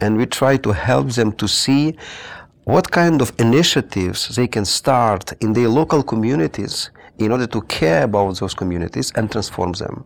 and 0.00 0.16
we 0.16 0.26
try 0.26 0.56
to 0.58 0.72
help 0.72 1.08
them 1.10 1.32
to 1.32 1.48
see 1.48 1.96
what 2.64 2.90
kind 2.90 3.20
of 3.22 3.32
initiatives 3.38 4.28
they 4.36 4.46
can 4.46 4.64
start 4.64 5.32
in 5.40 5.52
their 5.52 5.68
local 5.68 6.02
communities 6.02 6.90
in 7.18 7.32
order 7.32 7.46
to 7.46 7.60
care 7.62 8.04
about 8.04 8.38
those 8.38 8.54
communities 8.54 9.12
and 9.16 9.30
transform 9.30 9.72
them. 9.72 10.04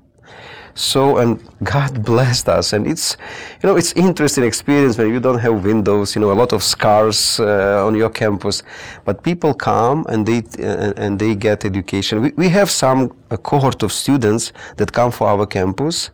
So, 0.74 1.18
and 1.18 1.40
God 1.62 2.04
blessed 2.10 2.48
us, 2.48 2.72
and 2.72 2.86
it's, 2.86 3.16
you 3.62 3.68
know, 3.68 3.76
it's 3.76 3.92
interesting 3.92 4.44
experience 4.44 4.98
when 4.98 5.08
you 5.12 5.20
don't 5.20 5.38
have 5.38 5.64
windows, 5.64 6.16
you 6.16 6.20
know, 6.20 6.32
a 6.32 6.34
lot 6.34 6.52
of 6.52 6.62
scars 6.62 7.38
uh, 7.38 7.86
on 7.86 7.94
your 7.94 8.10
campus, 8.10 8.62
but 9.04 9.22
people 9.22 9.54
come 9.54 10.04
and 10.08 10.26
they 10.26 10.42
uh, 10.58 10.92
and 10.96 11.18
they 11.18 11.36
get 11.36 11.64
education. 11.64 12.22
We, 12.22 12.32
we 12.36 12.48
have 12.48 12.70
some 12.70 13.10
cohort 13.44 13.82
of 13.84 13.92
students 13.92 14.52
that 14.76 14.92
come 14.92 15.12
for 15.12 15.28
our 15.28 15.46
campus. 15.46 16.10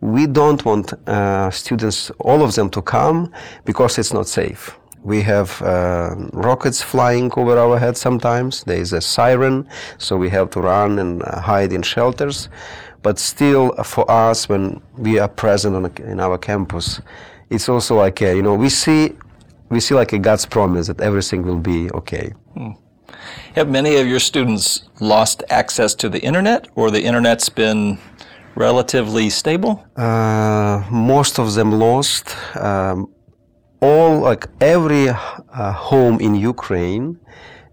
We 0.00 0.26
don't 0.26 0.64
want 0.64 0.92
uh, 1.08 1.50
students, 1.52 2.10
all 2.18 2.42
of 2.42 2.56
them, 2.56 2.70
to 2.70 2.82
come 2.82 3.30
because 3.64 3.98
it's 3.98 4.12
not 4.12 4.26
safe 4.26 4.76
we 5.02 5.20
have 5.22 5.60
uh, 5.62 6.14
rockets 6.32 6.80
flying 6.80 7.30
over 7.36 7.58
our 7.58 7.78
heads 7.78 8.00
sometimes. 8.00 8.64
There 8.64 8.78
is 8.78 8.92
a 8.92 9.00
siren, 9.00 9.68
so 9.98 10.16
we 10.16 10.30
have 10.30 10.50
to 10.50 10.60
run 10.60 10.98
and 10.98 11.22
uh, 11.22 11.40
hide 11.40 11.72
in 11.72 11.82
shelters. 11.82 12.48
But 13.02 13.18
still, 13.18 13.74
uh, 13.78 13.82
for 13.82 14.08
us, 14.10 14.48
when 14.48 14.80
we 14.96 15.18
are 15.18 15.28
present 15.28 15.74
a, 15.74 16.10
in 16.10 16.20
our 16.20 16.38
campus, 16.38 17.00
it's 17.50 17.68
also 17.68 17.96
like 17.96 18.20
a, 18.22 18.34
you 18.36 18.42
know 18.42 18.54
we 18.54 18.68
see 18.68 19.12
we 19.68 19.80
see 19.80 19.94
like 19.94 20.12
a 20.12 20.18
God's 20.18 20.46
promise 20.46 20.86
that 20.86 21.00
everything 21.00 21.42
will 21.42 21.58
be 21.58 21.90
okay. 21.90 22.32
Hmm. 22.54 22.72
Have 23.54 23.68
many 23.68 23.96
of 23.96 24.06
your 24.06 24.20
students 24.20 24.84
lost 25.00 25.42
access 25.50 25.94
to 25.96 26.08
the 26.08 26.20
internet, 26.20 26.68
or 26.74 26.90
the 26.90 27.02
internet's 27.02 27.48
been 27.48 27.98
relatively 28.54 29.30
stable? 29.30 29.84
Uh, 29.96 30.84
most 30.90 31.38
of 31.38 31.54
them 31.54 31.72
lost. 31.72 32.36
Um, 32.56 33.08
all 33.82 34.20
like 34.20 34.46
every 34.60 35.08
uh, 35.08 35.72
home 35.72 36.20
in 36.20 36.36
Ukraine 36.36 37.18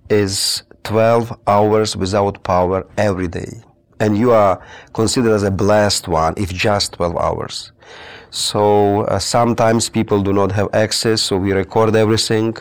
is 0.09 0.63
12 0.83 1.39
hours 1.47 1.95
without 1.95 2.43
power 2.43 2.85
every 2.97 3.27
day. 3.27 3.61
And 3.99 4.17
you 4.17 4.31
are 4.31 4.59
considered 4.93 5.33
as 5.33 5.43
a 5.43 5.51
blessed 5.51 6.07
one 6.07 6.33
if 6.35 6.51
just 6.51 6.93
12 6.93 7.15
hours. 7.17 7.71
So 8.31 9.01
uh, 9.01 9.19
sometimes 9.19 9.89
people 9.89 10.21
do 10.21 10.33
not 10.33 10.51
have 10.51 10.69
access, 10.73 11.21
so 11.21 11.35
we 11.37 11.51
record 11.51 11.95
everything. 11.95 12.55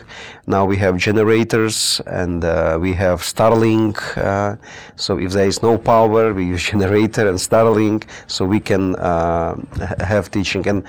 Now 0.47 0.65
we 0.65 0.77
have 0.77 0.97
generators 0.97 2.01
and 2.07 2.43
uh, 2.43 2.77
we 2.81 2.93
have 2.93 3.21
Starlink. 3.21 3.95
Uh, 4.17 4.57
so 4.95 5.17
if 5.17 5.31
there 5.31 5.47
is 5.47 5.61
no 5.63 5.77
power, 5.77 6.33
we 6.33 6.45
use 6.45 6.63
generator 6.71 7.27
and 7.27 7.37
Starlink, 7.37 8.05
so 8.27 8.45
we 8.45 8.59
can 8.59 8.95
uh, 8.95 9.55
have 9.99 10.29
teaching. 10.31 10.67
And 10.67 10.83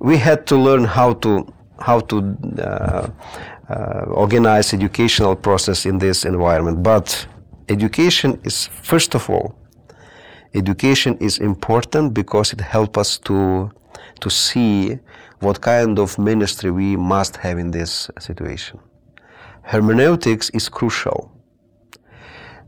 we 0.00 0.16
had 0.16 0.46
to 0.48 0.56
learn 0.56 0.84
how 0.84 1.14
to 1.14 1.46
how 1.78 2.00
to 2.00 2.36
uh, 2.58 3.08
uh, 3.68 4.04
organize 4.08 4.72
educational 4.72 5.36
process 5.36 5.86
in 5.86 5.98
this 5.98 6.24
environment. 6.24 6.82
But 6.82 7.26
education 7.68 8.40
is 8.44 8.66
first 8.82 9.14
of 9.14 9.28
all, 9.30 9.54
education 10.54 11.16
is 11.18 11.38
important 11.38 12.14
because 12.14 12.52
it 12.52 12.60
helps 12.60 12.98
us 12.98 13.18
to 13.18 13.70
to 14.20 14.30
see 14.30 14.98
what 15.40 15.60
kind 15.60 15.98
of 15.98 16.18
ministry 16.18 16.70
we 16.70 16.96
must 16.96 17.36
have 17.36 17.58
in 17.58 17.70
this 17.70 18.10
situation. 18.18 18.78
Hermeneutics 19.62 20.50
is 20.50 20.68
crucial. 20.68 21.30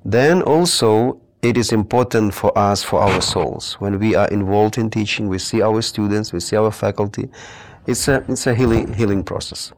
Then 0.05 0.43
also 0.43 1.21
it 1.43 1.57
is 1.57 1.73
important 1.73 2.35
for 2.35 2.57
us, 2.59 2.83
for 2.83 3.01
our 3.01 3.21
souls. 3.21 3.75
When 3.75 3.99
we 3.99 4.15
are 4.15 4.29
involved 4.29 4.79
in 4.79 4.91
teaching, 4.91 5.29
we 5.29 5.39
see 5.39 5.63
our 5.63 5.83
students, 5.83 6.33
we 6.33 6.41
see 6.41 6.57
our 6.57 6.71
faculty, 6.73 7.29
it's 7.87 8.09
a, 8.09 8.25
it's 8.29 8.47
a 8.47 8.55
healing, 8.55 8.93
healing 8.95 9.23
process. 9.25 9.73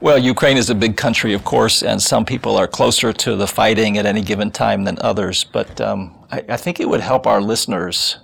Well, 0.00 0.18
Ukraine 0.18 0.58
is 0.58 0.68
a 0.68 0.74
big 0.74 0.96
country, 0.96 1.32
of 1.32 1.44
course, 1.44 1.82
and 1.82 2.02
some 2.02 2.24
people 2.24 2.56
are 2.56 2.66
closer 2.66 3.12
to 3.12 3.36
the 3.36 3.46
fighting 3.46 3.96
at 3.96 4.04
any 4.04 4.20
given 4.20 4.50
time 4.50 4.84
than 4.84 4.98
others. 5.00 5.44
But 5.44 5.80
um, 5.80 6.26
I, 6.30 6.44
I 6.50 6.56
think 6.56 6.78
it 6.78 6.88
would 6.88 7.00
help 7.00 7.26
our 7.26 7.40
listeners 7.40 8.18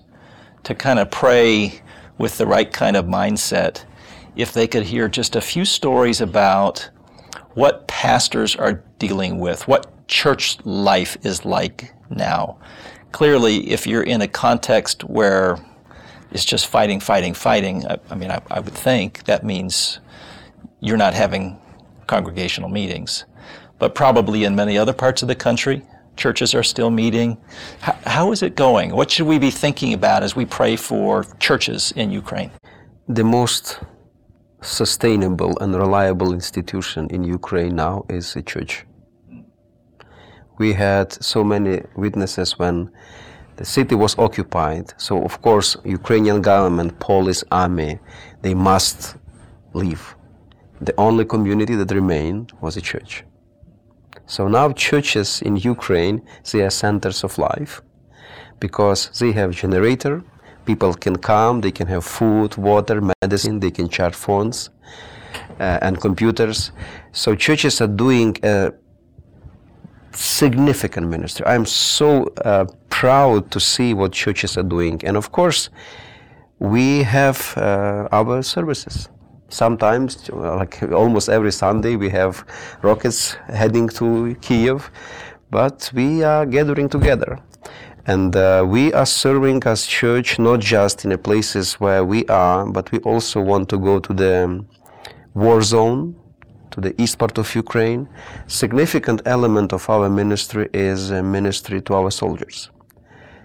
to 0.64 0.75
kind 0.75 0.99
of 0.99 1.11
pray 1.11 1.80
with 2.18 2.37
the 2.37 2.47
right 2.47 2.70
kind 2.70 2.97
of 2.97 3.06
mindset 3.06 3.85
if 4.37 4.52
they 4.52 4.66
could 4.66 4.82
hear 4.82 5.09
just 5.09 5.37
a 5.37 5.40
few 5.40 5.64
stories 5.64 6.20
about 6.20 6.90
what 7.54 7.88
pastors 7.88 8.56
are 8.56 8.85
dealing 8.99 9.38
with, 9.38 9.66
what 9.66 10.06
church 10.06 10.59
life 10.64 11.16
is 11.23 11.44
like 11.44 11.94
now. 12.11 12.59
Clearly, 13.12 13.70
if 13.70 13.87
you're 13.87 14.02
in 14.02 14.20
a 14.20 14.28
context 14.28 15.04
where 15.04 15.59
it's 16.33 16.45
just 16.45 16.67
fighting, 16.67 17.01
fighting, 17.01 17.35
fighting, 17.35 17.87
I, 17.87 17.99
I 18.11 18.15
mean, 18.15 18.31
I, 18.31 18.41
I 18.51 18.61
would 18.61 18.75
think 18.75 19.25
that 19.25 19.45
means 19.45 20.01
you're 20.81 20.97
not 20.97 21.15
having 21.15 21.59
congregational 22.07 22.69
meetings. 22.69 23.25
But 23.79 23.95
probably 23.95 24.45
in 24.45 24.55
many 24.55 24.77
other 24.77 24.93
parts 24.93 25.23
of 25.23 25.29
the 25.29 25.35
country, 25.35 25.83
churches 26.17 26.55
are 26.55 26.63
still 26.63 26.91
meeting. 26.91 27.39
How, 27.81 27.97
how 28.07 28.33
is 28.33 28.43
it 28.43 28.55
going? 28.55 28.95
What 28.95 29.11
should 29.11 29.27
we 29.27 29.39
be 29.39 29.51
thinking 29.51 29.95
about 29.95 30.23
as 30.23 30.37
we 30.37 30.45
pray 30.45 30.77
for 30.77 31.25
churches 31.39 31.93
in 31.97 32.11
Ukraine? 32.11 32.51
The 33.09 33.25
most 33.25 33.81
sustainable 34.63 35.59
and 35.61 35.75
reliable 35.75 36.33
institution 36.35 37.09
in 37.11 37.25
Ukraine 37.25 37.75
now 37.77 38.05
is 38.09 38.37
a 38.37 38.43
church. 38.43 38.85
We 40.59 40.75
had 40.75 41.13
so 41.13 41.43
many 41.43 41.83
witnesses 41.97 42.59
when 42.59 42.91
the 43.61 43.67
city 43.67 43.95
was 43.95 44.19
occupied. 44.19 44.87
So 44.97 45.23
of 45.23 45.43
course, 45.43 45.76
Ukrainian 45.85 46.40
government, 46.40 46.99
police, 46.99 47.45
army, 47.64 47.93
they 48.40 48.55
must 48.55 49.17
leave. 49.75 50.02
The 50.81 50.95
only 50.97 51.26
community 51.26 51.75
that 51.81 51.90
remained 52.00 52.47
was 52.62 52.79
a 52.79 52.81
church. 52.81 53.12
So 54.25 54.49
now 54.49 54.73
churches 54.73 55.43
in 55.43 55.57
Ukraine, 55.75 56.17
they 56.50 56.62
are 56.62 56.75
centers 56.85 57.23
of 57.23 57.37
life 57.37 57.83
because 58.61 59.00
they 59.19 59.33
have 59.33 59.50
generator, 59.64 60.14
people 60.64 60.95
can 60.95 61.17
come, 61.17 61.61
they 61.61 61.75
can 61.79 61.87
have 61.95 62.05
food, 62.19 62.57
water, 62.57 62.99
medicine, 63.23 63.61
they 63.61 63.73
can 63.79 63.88
charge 63.90 64.14
phones 64.14 64.71
uh, 65.61 65.87
and 65.87 66.00
computers. 66.00 66.73
So 67.12 67.35
churches 67.35 67.83
are 67.83 67.93
doing 68.07 68.31
a 68.43 68.73
significant 70.12 71.09
ministry. 71.09 71.47
I'm 71.47 71.67
so 71.67 72.25
uh, 72.45 72.67
proud 72.88 73.50
to 73.50 73.61
see 73.61 73.95
what 73.95 74.12
churches 74.12 74.57
are 74.57 74.62
doing. 74.62 75.00
And 75.05 75.17
of 75.17 75.33
course, 75.33 75.71
we 76.59 77.02
have 77.02 77.55
uh, 77.57 78.09
our 78.12 78.43
services. 78.43 79.09
Sometimes, 79.49 80.29
like 80.31 80.83
almost 80.93 81.29
every 81.29 81.50
Sunday, 81.50 81.97
we 81.97 82.09
have 82.11 82.45
rockets 82.83 83.33
heading 83.49 83.88
to 83.88 84.37
Kiev, 84.40 84.90
but 85.50 85.90
we 85.95 86.23
are 86.23 86.47
gathering 86.47 86.88
together. 86.88 87.38
And 88.07 88.35
uh, 88.37 88.64
we 88.67 88.93
are 88.93 89.07
serving 89.07 89.62
as 89.64 89.87
church 89.87 90.38
not 90.38 90.61
just 90.61 91.05
in 91.05 91.11
the 91.11 91.19
places 91.19 91.75
where 91.75 92.05
we 92.05 92.25
are, 92.26 92.67
but 92.67 92.90
we 92.93 92.99
also 93.00 93.40
want 93.40 93.69
to 93.71 93.79
go 93.79 93.99
to 93.99 94.12
the 94.12 94.64
war 95.35 95.62
zone, 95.62 96.14
to 96.73 96.81
the 96.81 96.93
east 97.03 97.19
part 97.19 97.39
of 97.39 97.55
Ukraine. 97.55 98.09
Significant 98.47 99.23
element 99.27 99.73
of 99.73 99.89
our 99.91 100.09
ministry 100.09 100.69
is 100.73 101.11
a 101.11 101.23
ministry 101.23 101.81
to 101.83 101.95
our 101.95 102.11
soldiers. 102.11 102.71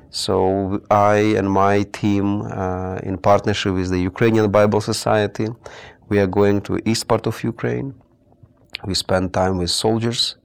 So 0.09 0.81
I 0.89 1.17
and 1.39 1.51
my 1.51 1.83
team, 1.83 2.41
uh, 2.43 2.99
in 3.03 3.17
partnership 3.17 3.73
with 3.73 3.89
the 3.89 3.99
Ukrainian 3.99 4.49
Bible 4.51 4.81
Society, 4.81 5.47
we 6.09 6.19
are 6.19 6.27
going 6.27 6.61
to 6.61 6.79
east 6.89 7.07
part 7.07 7.27
of 7.27 7.43
Ukraine. 7.43 7.93
We 8.85 8.93
spend 8.93 9.33
time 9.33 9.57
with 9.57 9.71
soldiers 9.71 10.35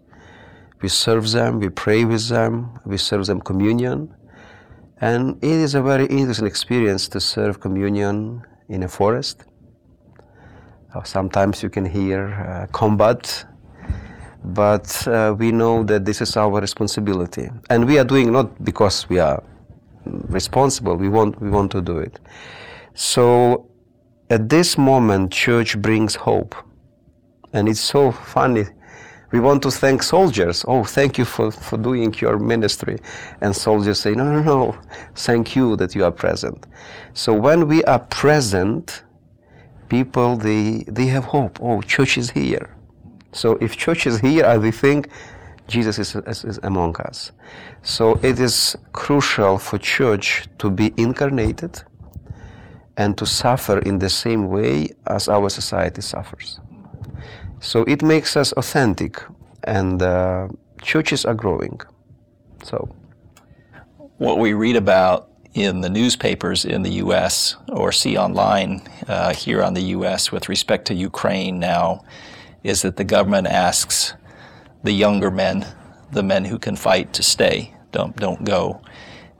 we 0.82 0.88
serve 0.88 1.30
them, 1.30 1.60
we 1.60 1.68
pray 1.68 2.04
with 2.04 2.28
them, 2.28 2.78
we 2.86 2.96
serve 2.96 3.26
them 3.26 3.40
communion. 3.40 4.14
And 5.00 5.36
it 5.42 5.50
is 5.50 5.74
a 5.74 5.82
very 5.82 6.06
interesting 6.06 6.46
experience 6.46 7.08
to 7.08 7.20
serve 7.20 7.60
communion 7.60 8.42
in 8.68 8.82
a 8.82 8.88
forest. 8.88 9.44
Sometimes 11.04 11.62
you 11.62 11.70
can 11.70 11.84
hear 11.84 12.28
uh, 12.28 12.66
combat, 12.72 13.44
but 14.44 15.06
uh, 15.06 15.34
we 15.38 15.52
know 15.52 15.84
that 15.84 16.04
this 16.04 16.20
is 16.20 16.36
our 16.36 16.60
responsibility. 16.60 17.48
And 17.68 17.86
we 17.86 17.98
are 17.98 18.04
doing 18.04 18.32
not 18.32 18.64
because 18.64 19.08
we 19.08 19.18
are 19.18 19.42
responsible, 20.04 20.96
we 20.96 21.08
want, 21.08 21.40
we 21.40 21.50
want 21.50 21.70
to 21.72 21.80
do 21.80 21.98
it. 21.98 22.18
So 22.94 23.68
at 24.30 24.48
this 24.48 24.76
moment, 24.76 25.32
church 25.32 25.80
brings 25.80 26.14
hope. 26.14 26.54
And 27.52 27.68
it's 27.68 27.80
so 27.80 28.12
funny 28.12 28.64
we 29.32 29.38
want 29.38 29.62
to 29.62 29.70
thank 29.70 30.02
soldiers. 30.02 30.64
Oh, 30.66 30.84
thank 30.84 31.16
you 31.16 31.24
for, 31.24 31.52
for 31.52 31.76
doing 31.76 32.14
your 32.20 32.38
ministry. 32.38 32.98
And 33.40 33.54
soldiers 33.54 34.00
say, 34.00 34.12
no, 34.12 34.24
no, 34.24 34.42
no, 34.42 34.78
thank 35.14 35.54
you 35.54 35.76
that 35.76 35.94
you 35.94 36.04
are 36.04 36.10
present. 36.10 36.66
So 37.14 37.32
when 37.32 37.68
we 37.68 37.84
are 37.84 38.00
present, 38.00 39.04
people, 39.90 40.36
they, 40.36 40.84
they 40.88 41.06
have 41.06 41.24
hope. 41.24 41.58
Oh, 41.60 41.82
church 41.82 42.16
is 42.16 42.30
here. 42.30 42.74
So 43.32 43.58
if 43.60 43.76
church 43.76 44.06
is 44.06 44.20
here, 44.20 44.46
I 44.46 44.70
think 44.70 45.08
Jesus 45.68 45.98
is, 45.98 46.16
is, 46.16 46.44
is 46.44 46.58
among 46.62 46.96
us. 47.00 47.32
So 47.82 48.18
it 48.22 48.40
is 48.40 48.76
crucial 48.92 49.58
for 49.58 49.78
church 49.78 50.46
to 50.58 50.70
be 50.70 50.94
incarnated 50.96 51.82
and 52.96 53.16
to 53.18 53.26
suffer 53.26 53.78
in 53.80 53.98
the 53.98 54.08
same 54.08 54.48
way 54.48 54.88
as 55.06 55.28
our 55.28 55.48
society 55.48 56.02
suffers. 56.02 56.60
So 57.60 57.84
it 57.84 58.02
makes 58.02 58.36
us 58.36 58.52
authentic, 58.52 59.22
and 59.64 60.02
uh, 60.02 60.48
churches 60.82 61.24
are 61.26 61.34
growing. 61.34 61.78
So, 62.64 62.88
what 64.16 64.38
we 64.38 64.54
read 64.54 64.76
about 64.76 65.29
in 65.54 65.80
the 65.80 65.90
newspapers 65.90 66.64
in 66.64 66.82
the 66.82 66.92
U.S. 67.04 67.56
or 67.68 67.92
see 67.92 68.16
online 68.16 68.82
uh, 69.08 69.34
here 69.34 69.62
on 69.62 69.74
the 69.74 69.82
U.S. 69.96 70.30
with 70.30 70.48
respect 70.48 70.86
to 70.86 70.94
Ukraine 70.94 71.58
now 71.58 72.04
is 72.62 72.82
that 72.82 72.96
the 72.96 73.04
government 73.04 73.46
asks 73.46 74.14
the 74.82 74.92
younger 74.92 75.30
men, 75.30 75.66
the 76.12 76.22
men 76.22 76.44
who 76.44 76.58
can 76.58 76.76
fight, 76.76 77.12
to 77.14 77.22
stay, 77.22 77.74
don't 77.92 78.14
don't 78.16 78.44
go, 78.44 78.80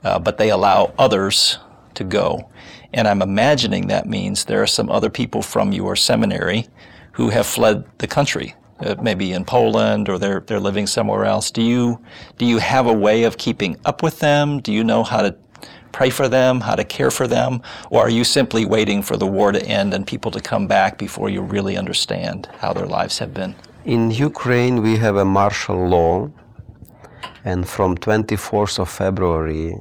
uh, 0.03 0.19
but 0.19 0.37
they 0.37 0.49
allow 0.49 0.93
others 0.97 1.59
to 1.93 2.03
go. 2.03 2.49
And 2.93 3.07
I'm 3.07 3.21
imagining 3.21 3.87
that 3.87 4.05
means 4.05 4.45
there 4.45 4.61
are 4.61 4.67
some 4.67 4.89
other 4.89 5.09
people 5.09 5.41
from 5.41 5.71
your 5.71 5.95
seminary 5.95 6.67
who 7.13 7.29
have 7.29 7.45
fled 7.45 7.85
the 7.99 8.07
country, 8.07 8.55
uh, 8.79 8.95
maybe 9.01 9.31
in 9.31 9.45
Poland 9.45 10.09
or 10.09 10.17
they're, 10.17 10.41
they're 10.41 10.59
living 10.59 10.87
somewhere 10.87 11.25
else. 11.25 11.51
Do 11.51 11.61
you, 11.61 12.01
do 12.37 12.45
you 12.45 12.57
have 12.57 12.87
a 12.87 12.93
way 12.93 13.23
of 13.23 13.37
keeping 13.37 13.77
up 13.85 14.03
with 14.03 14.19
them? 14.19 14.59
Do 14.59 14.73
you 14.73 14.83
know 14.83 15.03
how 15.03 15.21
to 15.21 15.35
pray 15.91 16.09
for 16.09 16.27
them, 16.27 16.61
how 16.61 16.75
to 16.75 16.83
care 16.83 17.11
for 17.11 17.27
them? 17.27 17.61
Or 17.89 18.01
are 18.01 18.09
you 18.09 18.23
simply 18.23 18.65
waiting 18.65 19.01
for 19.03 19.17
the 19.17 19.27
war 19.27 19.51
to 19.51 19.61
end 19.65 19.93
and 19.93 20.05
people 20.05 20.31
to 20.31 20.41
come 20.41 20.67
back 20.67 20.97
before 20.97 21.29
you 21.29 21.41
really 21.41 21.77
understand 21.77 22.49
how 22.59 22.73
their 22.73 22.87
lives 22.87 23.19
have 23.19 23.33
been? 23.33 23.55
In 23.85 24.11
Ukraine, 24.11 24.81
we 24.81 24.97
have 24.97 25.15
a 25.15 25.25
martial 25.25 25.87
law, 25.87 26.31
and 27.43 27.67
from 27.67 27.97
24th 27.97 28.79
of 28.79 28.89
February, 28.89 29.75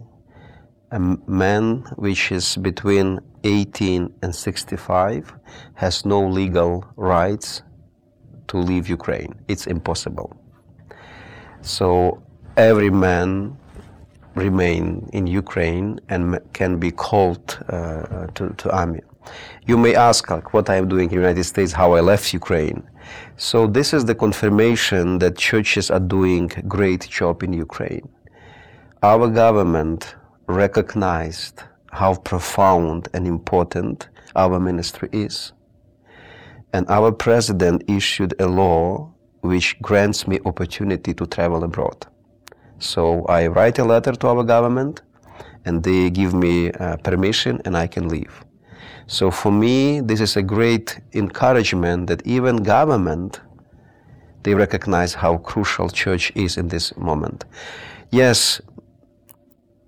a 0.91 0.99
man 0.99 1.85
which 1.97 2.33
is 2.33 2.57
between 2.57 3.21
18 3.45 4.13
and 4.23 4.35
65 4.35 5.33
has 5.75 6.05
no 6.05 6.27
legal 6.27 6.85
rights 6.97 7.63
to 8.49 8.57
leave 8.57 8.89
Ukraine. 8.89 9.35
It's 9.49 9.67
impossible. 9.67 10.37
So 11.63 12.23
every 12.57 12.91
man 12.91 13.57
remain 14.35 15.09
in 15.13 15.27
Ukraine 15.27 16.01
and 16.09 16.39
can 16.53 16.79
be 16.79 16.91
called 16.91 17.59
uh, 17.69 18.27
to, 18.35 18.51
to 18.59 18.71
army. 18.71 19.01
You 19.67 19.77
may 19.77 19.95
ask 19.95 20.31
like, 20.31 20.53
what 20.55 20.71
I 20.71 20.77
am 20.77 20.89
doing 20.89 21.05
in 21.05 21.09
the 21.11 21.15
United 21.17 21.45
States, 21.45 21.73
how 21.73 21.93
I 21.93 22.01
left 22.01 22.33
Ukraine. 22.33 22.83
So 23.37 23.67
this 23.67 23.93
is 23.93 24.05
the 24.05 24.15
confirmation 24.15 25.19
that 25.19 25.37
churches 25.37 25.91
are 25.91 26.01
doing 26.01 26.49
great 26.69 27.09
job 27.09 27.43
in 27.43 27.53
Ukraine. 27.53 28.09
Our 29.03 29.29
government 29.29 30.15
recognized 30.47 31.63
how 31.91 32.15
profound 32.17 33.09
and 33.15 33.27
important 33.27 34.09
our 34.37 34.61
ministry 34.61 35.09
is. 35.13 35.53
And 36.73 36.89
our 36.89 37.11
president 37.11 37.83
issued 37.89 38.35
a 38.39 38.47
law 38.47 39.13
which 39.41 39.81
grants 39.81 40.29
me 40.29 40.39
opportunity 40.45 41.15
to 41.15 41.27
travel 41.27 41.65
abroad. 41.65 42.07
So 42.81 43.25
I 43.27 43.47
write 43.47 43.79
a 43.79 43.85
letter 43.85 44.13
to 44.13 44.27
our 44.29 44.43
government 44.43 45.03
and 45.65 45.83
they 45.83 46.11
give 46.11 46.35
me 46.35 46.73
uh, 46.73 46.97
permission 46.97 47.61
and 47.65 47.77
I 47.77 47.87
can 47.87 48.09
leave. 48.09 48.45
So 49.07 49.31
for 49.31 49.53
me, 49.53 50.01
this 50.01 50.21
is 50.21 50.37
a 50.37 50.43
great 50.43 51.01
encouragement 51.13 52.09
that 52.09 52.27
even 52.27 52.57
government, 52.65 53.41
they 54.43 54.55
recognize 54.55 55.15
how 55.15 55.37
crucial 55.37 55.89
church 55.89 56.33
is 56.35 56.57
in 56.57 56.69
this 56.69 56.97
moment. 56.97 57.45
Yes, 58.11 58.61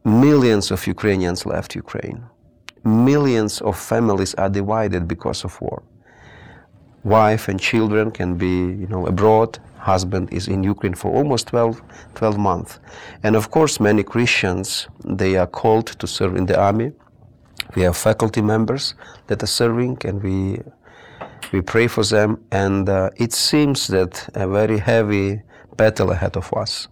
Millions 0.05 0.73
of 0.73 0.85
Ukrainians 0.89 1.47
left 1.47 1.77
Ukraine. 1.77 2.25
Millions 2.83 3.61
of 3.61 3.79
families 3.79 4.35
are 4.35 4.51
divided 4.51 5.07
because 5.07 5.45
of 5.45 5.61
war. 5.61 5.83
wife 7.05 7.49
and 7.49 7.59
children 7.59 8.11
can 8.11 8.37
be, 8.37 8.47
you 8.47 8.87
know, 8.89 9.07
abroad. 9.07 9.59
Husband 9.83 10.33
is 10.33 10.47
in 10.47 10.63
Ukraine 10.63 10.95
for 10.95 11.11
almost 11.11 11.49
12, 11.49 11.83
12 12.15 12.39
months. 12.39 12.79
And 13.25 13.35
of 13.35 13.51
course, 13.51 13.81
many 13.81 14.05
Christians, 14.05 14.87
they 15.05 15.37
are 15.37 15.49
called 15.49 15.87
to 15.99 16.07
serve 16.07 16.37
in 16.37 16.47
the 16.47 16.57
army. 16.59 16.93
We 17.75 17.83
have 17.83 17.97
faculty 17.97 18.43
members 18.43 18.95
that 19.27 19.43
are 19.43 19.49
serving 19.49 19.99
and 20.05 20.23
we, 20.23 20.61
we 21.53 21.63
pray 21.63 21.89
for 21.89 22.05
them. 22.05 22.45
And 22.53 22.89
uh, 22.89 23.11
it 23.17 23.33
seems 23.33 23.89
that 23.89 24.29
a 24.35 24.47
very 24.47 24.79
heavy 24.79 25.43
battle 25.77 26.13
ahead 26.13 26.37
of 26.37 26.53
us. 26.55 26.87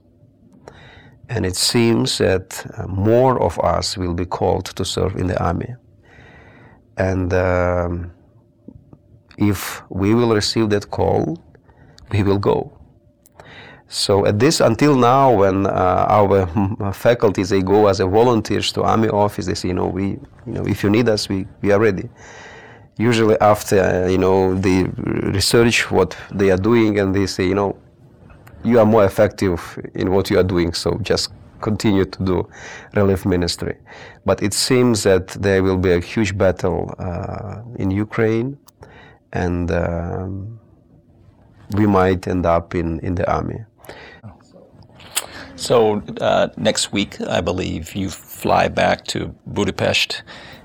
And 1.28 1.46
it 1.46 1.54
seems 1.54 2.18
that 2.18 2.66
uh, 2.76 2.88
more 2.88 3.40
of 3.40 3.56
us 3.60 3.96
will 3.96 4.14
be 4.14 4.26
called 4.26 4.64
to 4.64 4.84
serve 4.84 5.14
in 5.14 5.28
the 5.28 5.40
army. 5.40 5.76
And 6.96 7.32
um, 7.32 8.10
if 9.38 9.80
we 9.90 10.12
will 10.12 10.34
receive 10.34 10.70
that 10.70 10.90
call, 10.90 11.38
we 12.10 12.24
will 12.24 12.38
go. 12.38 12.79
So 13.92 14.24
at 14.24 14.38
this, 14.38 14.60
until 14.60 14.94
now, 14.94 15.32
when 15.34 15.66
uh, 15.66 16.06
our 16.08 16.92
faculties 16.92 17.48
they 17.48 17.60
go 17.60 17.88
as 17.88 17.98
a 17.98 18.06
volunteers 18.06 18.70
to 18.72 18.84
army 18.84 19.08
office, 19.08 19.46
they 19.46 19.54
say, 19.54 19.66
you 19.68 19.74
know, 19.74 19.88
we, 19.88 20.10
you 20.46 20.52
know, 20.52 20.64
if 20.64 20.84
you 20.84 20.90
need 20.90 21.08
us, 21.08 21.28
we, 21.28 21.44
we 21.60 21.72
are 21.72 21.80
ready. 21.80 22.08
Usually 22.98 23.36
after 23.40 23.80
uh, 23.80 24.06
you 24.08 24.18
know 24.18 24.54
the 24.54 24.84
research 25.32 25.90
what 25.90 26.16
they 26.30 26.50
are 26.50 26.56
doing, 26.56 27.00
and 27.00 27.12
they 27.12 27.26
say, 27.26 27.48
you 27.48 27.54
know, 27.54 27.76
you 28.62 28.78
are 28.78 28.86
more 28.86 29.04
effective 29.04 29.76
in 29.94 30.12
what 30.12 30.30
you 30.30 30.38
are 30.38 30.44
doing, 30.44 30.72
so 30.72 30.96
just 31.02 31.32
continue 31.60 32.04
to 32.04 32.24
do 32.24 32.48
relief 32.94 33.26
ministry. 33.26 33.76
But 34.24 34.40
it 34.40 34.54
seems 34.54 35.02
that 35.02 35.28
there 35.28 35.64
will 35.64 35.78
be 35.78 35.92
a 35.92 36.00
huge 36.00 36.38
battle 36.38 36.94
uh, 36.98 37.62
in 37.76 37.90
Ukraine, 37.90 38.56
and 39.32 39.70
um, 39.72 40.60
we 41.72 41.86
might 41.86 42.28
end 42.28 42.46
up 42.46 42.74
in, 42.76 43.00
in 43.00 43.14
the 43.16 43.28
army. 43.32 43.64
So 45.56 46.02
uh, 46.20 46.48
next 46.56 46.90
week, 46.90 47.20
I 47.20 47.40
believe 47.40 47.94
you 47.94 48.08
fly 48.08 48.68
back 48.68 49.04
to 49.06 49.34
Budapest, 49.46 50.22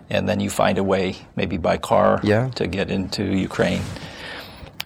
and 0.10 0.28
then 0.30 0.40
you 0.40 0.50
find 0.50 0.78
a 0.78 0.84
way, 0.84 1.16
maybe 1.36 1.58
by 1.58 1.78
car, 1.78 2.22
yeah. 2.24 2.50
to 2.56 2.68
get 2.68 2.90
into 2.90 3.24
Ukraine. 3.24 3.82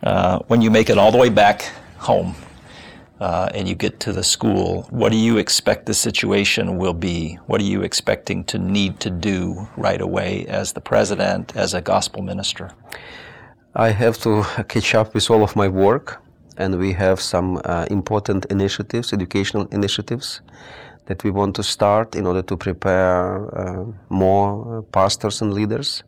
Uh, 0.01 0.39
when 0.47 0.61
you 0.61 0.71
make 0.71 0.89
it 0.89 0.97
all 0.97 1.11
the 1.11 1.17
way 1.17 1.29
back 1.29 1.71
home, 1.97 2.35
uh, 3.19 3.49
and 3.53 3.67
you 3.67 3.75
get 3.75 3.99
to 3.99 4.13
the 4.13 4.23
school, 4.23 4.87
what 4.89 5.11
do 5.11 5.17
you 5.17 5.37
expect 5.37 5.85
the 5.85 5.93
situation 5.93 6.77
will 6.77 6.93
be? 6.93 7.35
What 7.47 7.59
are 7.61 7.65
you 7.65 7.83
expecting 7.83 8.43
to 8.45 8.57
need 8.57 8.99
to 9.01 9.09
do 9.09 9.67
right 9.75 9.99
away 9.99 10.45
as 10.47 10.73
the 10.73 10.81
president, 10.81 11.55
as 11.55 11.73
a 11.73 11.81
gospel 11.81 12.21
minister? 12.23 12.71
I 13.75 13.89
have 13.91 14.17
to 14.19 14.43
catch 14.67 14.95
up 14.95 15.13
with 15.13 15.29
all 15.29 15.43
of 15.43 15.55
my 15.55 15.67
work, 15.67 16.21
and 16.59 16.77
we 16.77 16.93
have 16.93 17.19
some 17.19 17.59
uh, 17.65 17.85
important 17.89 18.45
initiatives, 18.51 19.13
educational 19.13 19.65
initiatives, 19.71 20.41
that 21.05 21.23
we 21.23 21.31
want 21.31 21.55
to 21.55 21.63
start 21.63 22.15
in 22.15 22.27
order 22.27 22.43
to 22.43 22.55
prepare 22.55 23.49
uh, 23.57 23.85
more 24.09 24.83
pastors 24.91 25.41
and 25.41 25.53
leaders. 25.53 26.03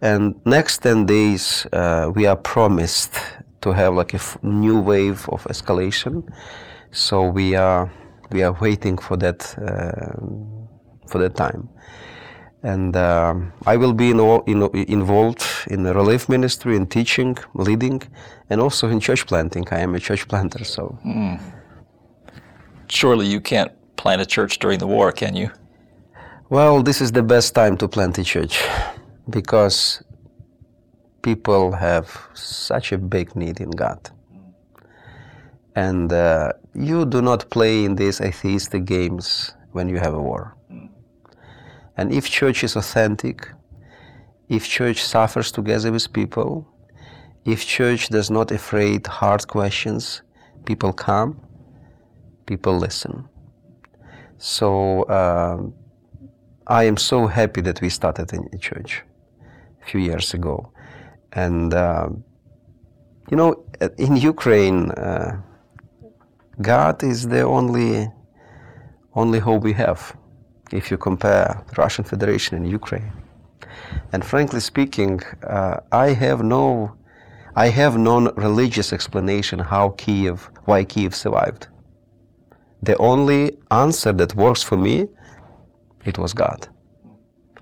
And 0.00 0.34
next 0.44 0.78
10 0.78 1.06
days, 1.06 1.66
uh, 1.72 2.10
we 2.14 2.26
are 2.26 2.36
promised 2.36 3.14
to 3.62 3.72
have 3.72 3.94
like 3.94 4.12
a 4.12 4.16
f- 4.16 4.36
new 4.42 4.80
wave 4.80 5.28
of 5.28 5.44
escalation. 5.44 6.22
So 6.90 7.22
we 7.22 7.56
are 7.56 7.90
we 8.30 8.42
are 8.42 8.52
waiting 8.60 8.98
for 8.98 9.16
that 9.18 9.54
uh, 9.58 10.20
for 11.08 11.18
that 11.18 11.36
time. 11.36 11.68
And 12.62 12.96
uh, 12.96 13.34
I 13.66 13.76
will 13.76 13.92
be 13.92 14.10
in, 14.10 14.20
in, 14.46 14.62
involved 14.88 15.44
in 15.68 15.82
the 15.82 15.92
relief 15.94 16.28
ministry, 16.28 16.76
in 16.76 16.86
teaching, 16.86 17.36
leading, 17.54 18.02
and 18.50 18.60
also 18.60 18.88
in 18.88 19.00
church 19.00 19.26
planting. 19.26 19.66
I 19.72 19.80
am 19.80 19.94
a 19.94 20.00
church 20.00 20.28
planter, 20.28 20.64
so. 20.64 20.96
Mm. 21.04 21.40
Surely 22.88 23.26
you 23.26 23.40
can't 23.40 23.72
plant 23.96 24.20
a 24.22 24.26
church 24.26 24.58
during 24.60 24.78
the 24.78 24.86
war, 24.86 25.10
can 25.10 25.34
you? 25.34 25.50
Well, 26.50 26.82
this 26.82 27.00
is 27.00 27.12
the 27.12 27.22
best 27.22 27.54
time 27.54 27.76
to 27.78 27.88
plant 27.88 28.18
a 28.18 28.24
church 28.24 28.62
because 29.28 30.02
people 31.22 31.72
have 31.72 32.28
such 32.34 32.92
a 32.92 32.98
big 32.98 33.34
need 33.34 33.60
in 33.60 33.70
God. 33.70 34.10
And 35.74 36.12
uh, 36.12 36.52
you 36.74 37.06
do 37.06 37.22
not 37.22 37.48
play 37.50 37.84
in 37.84 37.96
these 37.96 38.20
atheistic 38.20 38.84
games 38.84 39.54
when 39.72 39.88
you 39.88 39.98
have 39.98 40.14
a 40.14 40.20
war. 40.20 40.54
And 41.96 42.12
if 42.12 42.28
church 42.28 42.64
is 42.64 42.76
authentic, 42.76 43.48
if 44.48 44.66
church 44.66 45.02
suffers 45.02 45.52
together 45.52 45.92
with 45.92 46.12
people, 46.12 46.66
if 47.44 47.66
church 47.66 48.08
does 48.08 48.30
not 48.30 48.50
afraid 48.50 49.06
hard 49.06 49.46
questions, 49.48 50.22
people 50.64 50.92
come, 50.92 51.40
people 52.46 52.76
listen. 52.76 53.28
So 54.38 55.02
uh, 55.04 55.62
I 56.66 56.84
am 56.84 56.96
so 56.96 57.26
happy 57.26 57.60
that 57.62 57.80
we 57.80 57.88
started 57.88 58.32
in 58.32 58.48
church 58.58 59.02
a 59.82 59.86
few 59.86 60.00
years 60.00 60.34
ago. 60.34 60.72
And, 61.32 61.74
uh, 61.74 62.08
you 63.30 63.36
know, 63.36 63.64
in 63.98 64.16
Ukraine, 64.16 64.90
uh, 64.92 65.40
God 66.60 67.02
is 67.02 67.28
the 67.28 67.42
only, 67.42 68.08
only 69.14 69.38
hope 69.38 69.62
we 69.62 69.72
have 69.72 70.16
if 70.72 70.90
you 70.90 70.96
compare 70.96 71.62
the 71.68 71.74
Russian 71.76 72.04
Federation 72.04 72.56
and 72.56 72.68
Ukraine. 72.68 73.12
And 74.12 74.24
frankly 74.24 74.60
speaking, 74.60 75.20
uh, 75.46 75.80
I 75.90 76.08
have 76.08 76.42
no, 76.42 76.94
I 77.56 77.68
have 77.68 77.98
no 77.98 78.30
religious 78.32 78.92
explanation 78.92 79.58
how 79.58 79.90
Kiev, 79.90 80.50
why 80.64 80.84
Kiev 80.84 81.14
survived. 81.14 81.68
The 82.82 82.96
only 82.98 83.58
answer 83.70 84.12
that 84.12 84.34
works 84.34 84.62
for 84.62 84.76
me, 84.76 85.08
it 86.04 86.18
was 86.18 86.32
God. 86.32 86.68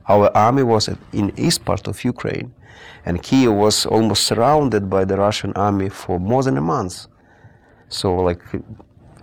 Our 0.09 0.35
army 0.37 0.63
was 0.63 0.89
in 1.13 1.33
east 1.39 1.65
part 1.65 1.87
of 1.87 2.03
Ukraine, 2.05 2.53
and 3.05 3.23
Kiev 3.23 3.53
was 3.53 3.87
almost 3.87 4.25
surrounded 4.25 4.89
by 4.89 5.05
the 5.05 5.17
Russian 5.17 5.53
army 5.53 5.89
for 5.89 6.19
more 6.19 6.43
than 6.43 6.57
a 6.57 6.61
month. 6.61 7.07
So 7.89 8.15
like 8.17 8.41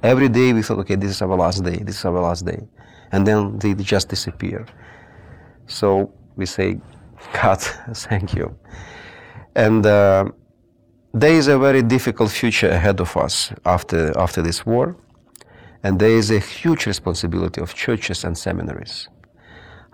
every 0.03 0.29
day 0.29 0.53
we 0.53 0.61
thought, 0.61 0.79
okay, 0.79 0.95
this 0.95 1.11
is 1.11 1.21
our 1.21 1.35
last 1.35 1.63
day, 1.63 1.77
this 1.77 1.99
is 1.99 2.05
our 2.05 2.21
last 2.21 2.45
day. 2.45 2.61
And 3.11 3.25
then 3.25 3.59
they 3.59 3.73
just 3.75 4.09
disappear. 4.09 4.65
So 5.67 6.11
we 6.35 6.45
say, 6.45 6.79
God, 7.33 7.59
thank 7.93 8.33
you. 8.33 8.55
And 9.55 9.85
uh, 9.85 10.25
there 11.13 11.33
is 11.33 11.47
a 11.47 11.57
very 11.57 11.81
difficult 11.81 12.31
future 12.31 12.69
ahead 12.69 12.99
of 12.99 13.15
us 13.17 13.51
after, 13.65 14.17
after 14.17 14.41
this 14.41 14.65
war. 14.65 14.95
And 15.83 15.99
there 15.99 16.11
is 16.11 16.31
a 16.31 16.39
huge 16.39 16.85
responsibility 16.85 17.61
of 17.61 17.73
churches 17.73 18.23
and 18.23 18.37
seminaries 18.37 19.07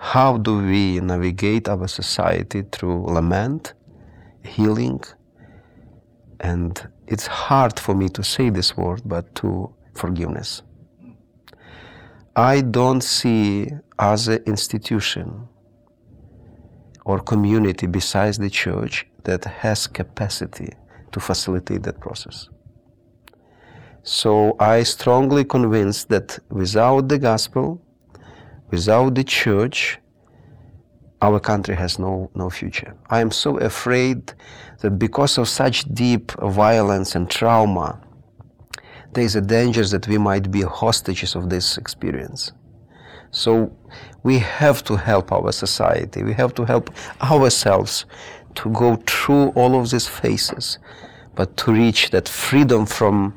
how 0.04 0.38
do 0.38 0.58
we 0.58 0.99
navigate 0.99 1.69
our 1.69 1.88
society 1.88 2.62
through 2.73 3.06
lament, 3.06 3.73
healing, 4.43 5.02
and 6.41 6.89
it's 7.08 7.26
hard 7.26 7.80
for 7.80 7.95
me 7.95 8.10
to 8.10 8.21
say 8.21 8.49
this 8.49 8.76
word, 8.76 9.02
but 9.06 9.34
to 9.36 9.73
forgiveness. 9.93 10.62
I 12.36 12.62
don't 12.62 13.02
see 13.02 13.69
as 14.00 14.28
an 14.28 14.43
institution 14.46 15.48
or 17.06 17.19
community 17.19 17.88
besides 17.88 18.38
the 18.38 18.50
church 18.50 19.08
that 19.24 19.46
has 19.46 19.88
capacity 19.88 20.74
to 21.12 21.19
facilitate 21.19 21.84
that 21.84 22.00
process. 22.00 22.50
So 24.04 24.56
I 24.60 24.84
strongly 24.84 25.46
convinced 25.46 26.10
that 26.10 26.39
without 26.50 27.08
the 27.08 27.19
gospel, 27.19 27.84
Without 28.74 29.13
the 29.13 29.24
church, 29.24 30.00
our 31.22 31.39
country 31.39 31.76
has 31.76 32.00
no, 32.00 32.32
no 32.34 32.50
future. 32.50 32.98
I 33.08 33.22
am 33.22 33.30
so 33.30 33.60
afraid 33.60 34.34
that 34.82 34.98
because 34.98 35.38
of 35.38 35.48
such 35.48 35.86
deep 35.93 36.32
violence 36.41 37.13
and 37.13 37.30
trauma, 37.30 38.02
there 39.13 39.23
is 39.23 39.36
a 39.36 39.41
danger 39.41 39.84
that 39.86 40.08
we 40.08 40.17
might 40.17 40.52
be 40.52 40.62
hostages 40.62 41.36
of 41.36 41.49
this 41.49 41.78
experience. 41.78 42.52
So 43.32 43.76
we 44.23 44.39
have 44.39 44.84
to 44.86 44.95
help 44.95 45.32
our 45.32 45.52
society. 45.52 46.23
We 46.23 46.34
have 46.34 46.54
to 46.56 46.65
help 46.65 46.91
ourselves 47.21 48.06
to 48.56 48.69
go 48.69 48.95
through 49.08 49.49
all 49.49 49.80
of 49.80 49.89
these 49.89 50.08
phases, 50.08 50.78
but 51.36 51.58
to 51.58 51.73
reach 51.73 52.12
that 52.12 52.30
freedom 52.30 52.86
from, 52.86 53.34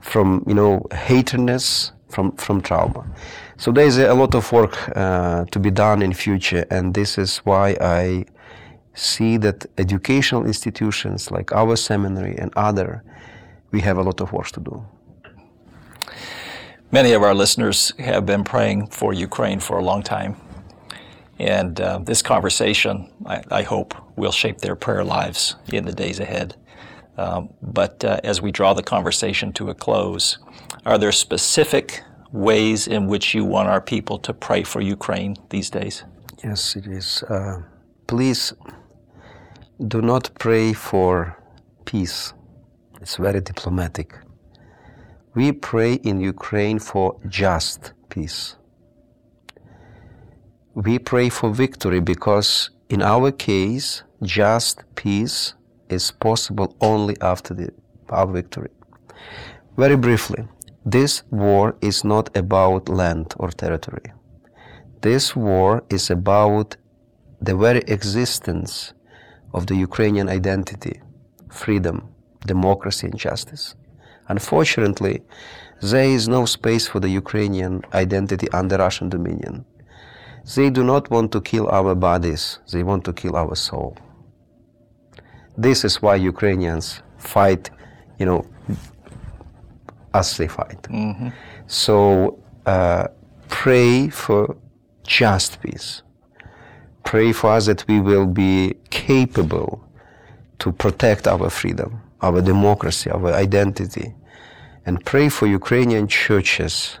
from 0.00 0.42
you 0.46 0.54
know, 0.54 0.86
hatredness, 0.90 1.92
from, 2.08 2.32
from 2.32 2.60
trauma. 2.60 3.06
So 3.56 3.70
there 3.70 3.86
is 3.86 3.98
a 3.98 4.14
lot 4.14 4.34
of 4.34 4.50
work 4.50 4.76
uh, 4.96 5.44
to 5.46 5.58
be 5.58 5.70
done 5.70 6.02
in 6.02 6.12
future, 6.12 6.64
and 6.70 6.94
this 6.94 7.18
is 7.18 7.38
why 7.38 7.76
I 7.80 8.24
see 8.94 9.36
that 9.38 9.66
educational 9.78 10.46
institutions 10.46 11.30
like 11.30 11.52
our 11.52 11.76
seminary 11.76 12.36
and 12.38 12.52
other, 12.56 13.04
we 13.70 13.80
have 13.82 13.98
a 13.98 14.02
lot 14.02 14.20
of 14.20 14.32
work 14.32 14.48
to 14.48 14.60
do. 14.60 14.84
Many 16.90 17.12
of 17.12 17.22
our 17.22 17.34
listeners 17.34 17.92
have 17.98 18.24
been 18.24 18.44
praying 18.44 18.86
for 18.86 19.12
Ukraine 19.12 19.60
for 19.60 19.78
a 19.78 19.84
long 19.84 20.02
time. 20.02 20.36
And 21.38 21.80
uh, 21.80 21.98
this 21.98 22.22
conversation, 22.22 23.12
I, 23.26 23.42
I, 23.50 23.62
hope, 23.62 23.94
will 24.16 24.32
shape 24.32 24.58
their 24.58 24.74
prayer 24.74 25.04
lives 25.04 25.54
in 25.72 25.84
the 25.84 25.92
days 25.92 26.18
ahead. 26.18 26.56
Um, 27.16 27.50
but 27.62 28.04
uh, 28.04 28.20
as 28.24 28.40
we 28.40 28.50
draw 28.50 28.74
the 28.74 28.82
conversation 28.82 29.52
to 29.54 29.70
a 29.70 29.74
close, 29.74 30.38
are 30.86 30.98
there 30.98 31.12
specific 31.12 32.02
ways 32.32 32.88
in 32.88 33.06
which 33.06 33.34
you 33.34 33.44
want 33.44 33.68
our 33.68 33.80
people 33.80 34.18
to 34.18 34.32
pray 34.32 34.62
for 34.62 34.80
Ukraine 34.80 35.36
these 35.50 35.70
days? 35.70 36.04
Yes, 36.42 36.76
it 36.76 36.86
is. 36.86 37.22
Uh, 37.24 37.62
please 38.06 38.52
do 39.86 40.00
not 40.00 40.30
pray 40.38 40.72
for 40.72 41.36
peace. 41.84 42.32
It's 43.00 43.16
very 43.16 43.40
diplomatic. 43.40 44.14
We 45.38 45.52
pray 45.52 45.92
in 46.10 46.18
Ukraine 46.18 46.80
for 46.80 47.08
just 47.28 47.92
peace. 48.08 48.56
We 50.74 50.98
pray 50.98 51.28
for 51.28 51.48
victory 51.64 52.00
because, 52.00 52.70
in 52.88 53.02
our 53.02 53.30
case, 53.30 54.02
just 54.20 54.82
peace 54.96 55.54
is 55.88 56.10
possible 56.10 56.74
only 56.80 57.16
after 57.20 57.54
the, 57.54 57.68
our 58.08 58.26
victory. 58.26 58.72
Very 59.76 59.96
briefly, 59.96 60.42
this 60.84 61.22
war 61.30 61.76
is 61.80 62.02
not 62.02 62.36
about 62.36 62.88
land 62.88 63.32
or 63.38 63.50
territory. 63.50 64.10
This 65.02 65.36
war 65.36 65.84
is 65.88 66.10
about 66.10 66.76
the 67.40 67.54
very 67.54 67.82
existence 67.86 68.92
of 69.54 69.68
the 69.68 69.76
Ukrainian 69.76 70.28
identity, 70.28 71.00
freedom, 71.48 72.08
democracy, 72.44 73.06
and 73.06 73.16
justice. 73.16 73.76
Unfortunately, 74.28 75.22
there 75.80 76.04
is 76.04 76.28
no 76.28 76.44
space 76.44 76.86
for 76.86 77.00
the 77.00 77.08
Ukrainian 77.08 77.82
identity 77.94 78.48
under 78.52 78.76
Russian 78.78 79.08
dominion. 79.08 79.64
They 80.54 80.70
do 80.70 80.82
not 80.82 81.10
want 81.10 81.32
to 81.32 81.40
kill 81.40 81.68
our 81.68 81.94
bodies, 81.94 82.58
they 82.72 82.82
want 82.82 83.04
to 83.04 83.12
kill 83.12 83.36
our 83.36 83.54
soul. 83.54 83.96
This 85.56 85.84
is 85.84 86.00
why 86.00 86.16
Ukrainians 86.16 87.02
fight, 87.18 87.70
you 88.18 88.26
know, 88.26 88.46
as 90.14 90.36
they 90.36 90.48
fight. 90.48 90.82
Mm-hmm. 90.82 91.28
So 91.66 92.38
uh, 92.64 93.08
pray 93.48 94.08
for 94.08 94.56
just 95.02 95.60
peace. 95.60 96.02
Pray 97.04 97.32
for 97.32 97.52
us 97.52 97.66
that 97.66 97.86
we 97.88 98.00
will 98.00 98.26
be 98.26 98.74
capable 98.90 99.84
to 100.58 100.72
protect 100.72 101.26
our 101.26 101.48
freedom, 101.50 102.00
our 102.20 102.40
democracy, 102.40 103.10
our 103.10 103.32
identity, 103.32 104.14
and 104.86 105.04
pray 105.04 105.28
for 105.28 105.46
Ukrainian 105.46 106.08
churches 106.08 106.98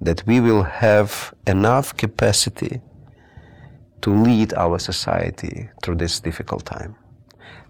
that 0.00 0.22
we 0.26 0.40
will 0.40 0.62
have 0.62 1.34
enough 1.46 1.96
capacity 1.96 2.80
to 4.00 4.10
lead 4.10 4.54
our 4.54 4.78
society 4.78 5.68
through 5.82 5.96
this 5.96 6.20
difficult 6.20 6.64
time. 6.64 6.94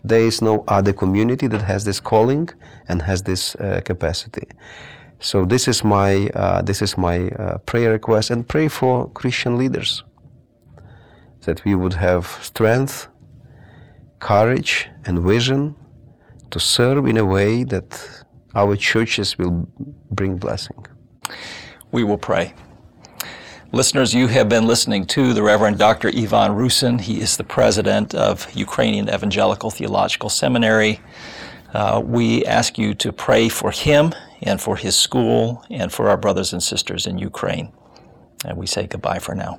There 0.05 0.21
is 0.21 0.43
no 0.43 0.65
other 0.69 0.93
community 0.93 1.47
that 1.49 1.63
has 1.63 1.85
this 1.85 2.01
calling 2.01 2.49
and 2.89 3.03
has 3.03 3.23
this 3.23 3.55
uh, 3.57 3.81
capacity. 3.85 4.47
So 5.21 5.45
this 5.45 5.67
is 5.67 5.83
my 5.83 6.29
uh, 6.29 6.63
this 6.63 6.81
is 6.83 6.97
my 6.97 7.29
uh, 7.31 7.59
prayer 7.59 7.91
request 7.91 8.31
and 8.31 8.47
pray 8.47 8.69
for 8.69 9.11
Christian 9.11 9.59
leaders 9.59 10.05
that 11.43 11.65
we 11.65 11.75
would 11.75 11.95
have 11.95 12.27
strength, 12.43 13.09
courage, 14.21 14.89
and 15.07 15.19
vision 15.19 15.75
to 16.51 16.61
serve 16.61 17.07
in 17.07 17.17
a 17.17 17.25
way 17.25 17.65
that 17.65 18.25
our 18.55 18.77
churches 18.77 19.39
will 19.39 19.69
bring 20.11 20.37
blessing. 20.37 20.87
We 21.93 22.05
will 22.05 22.19
pray. 22.19 22.55
Listeners, 23.71 24.15
you 24.15 24.29
have 24.29 24.49
been 24.49 24.67
listening 24.67 25.05
to 25.07 25.35
the 25.35 25.43
Reverend 25.43 25.79
Dr. 25.79 26.09
Ivan 26.09 26.53
Rusyn. 26.53 27.01
He 27.01 27.21
is 27.21 27.37
the 27.37 27.45
president 27.45 28.15
of 28.15 28.51
Ukrainian 28.55 29.11
Evangelical 29.11 29.71
Theological 29.71 30.31
Seminary. 30.31 31.01
Uh, 31.75 32.01
we 32.03 32.47
ask 32.47 32.79
you 32.79 32.95
to 32.95 33.13
pray 33.13 33.51
for 33.51 33.71
him 33.71 34.15
and 34.41 34.59
for 34.59 34.77
his 34.77 34.97
school 34.97 35.63
and 35.69 35.93
for 35.93 36.09
our 36.09 36.17
brothers 36.17 36.55
and 36.55 36.63
sisters 36.63 37.07
in 37.07 37.19
Ukraine. 37.19 37.71
And 38.47 38.57
we 38.57 38.67
say 38.67 38.87
goodbye 38.87 39.19
for 39.19 39.35
now. 39.35 39.59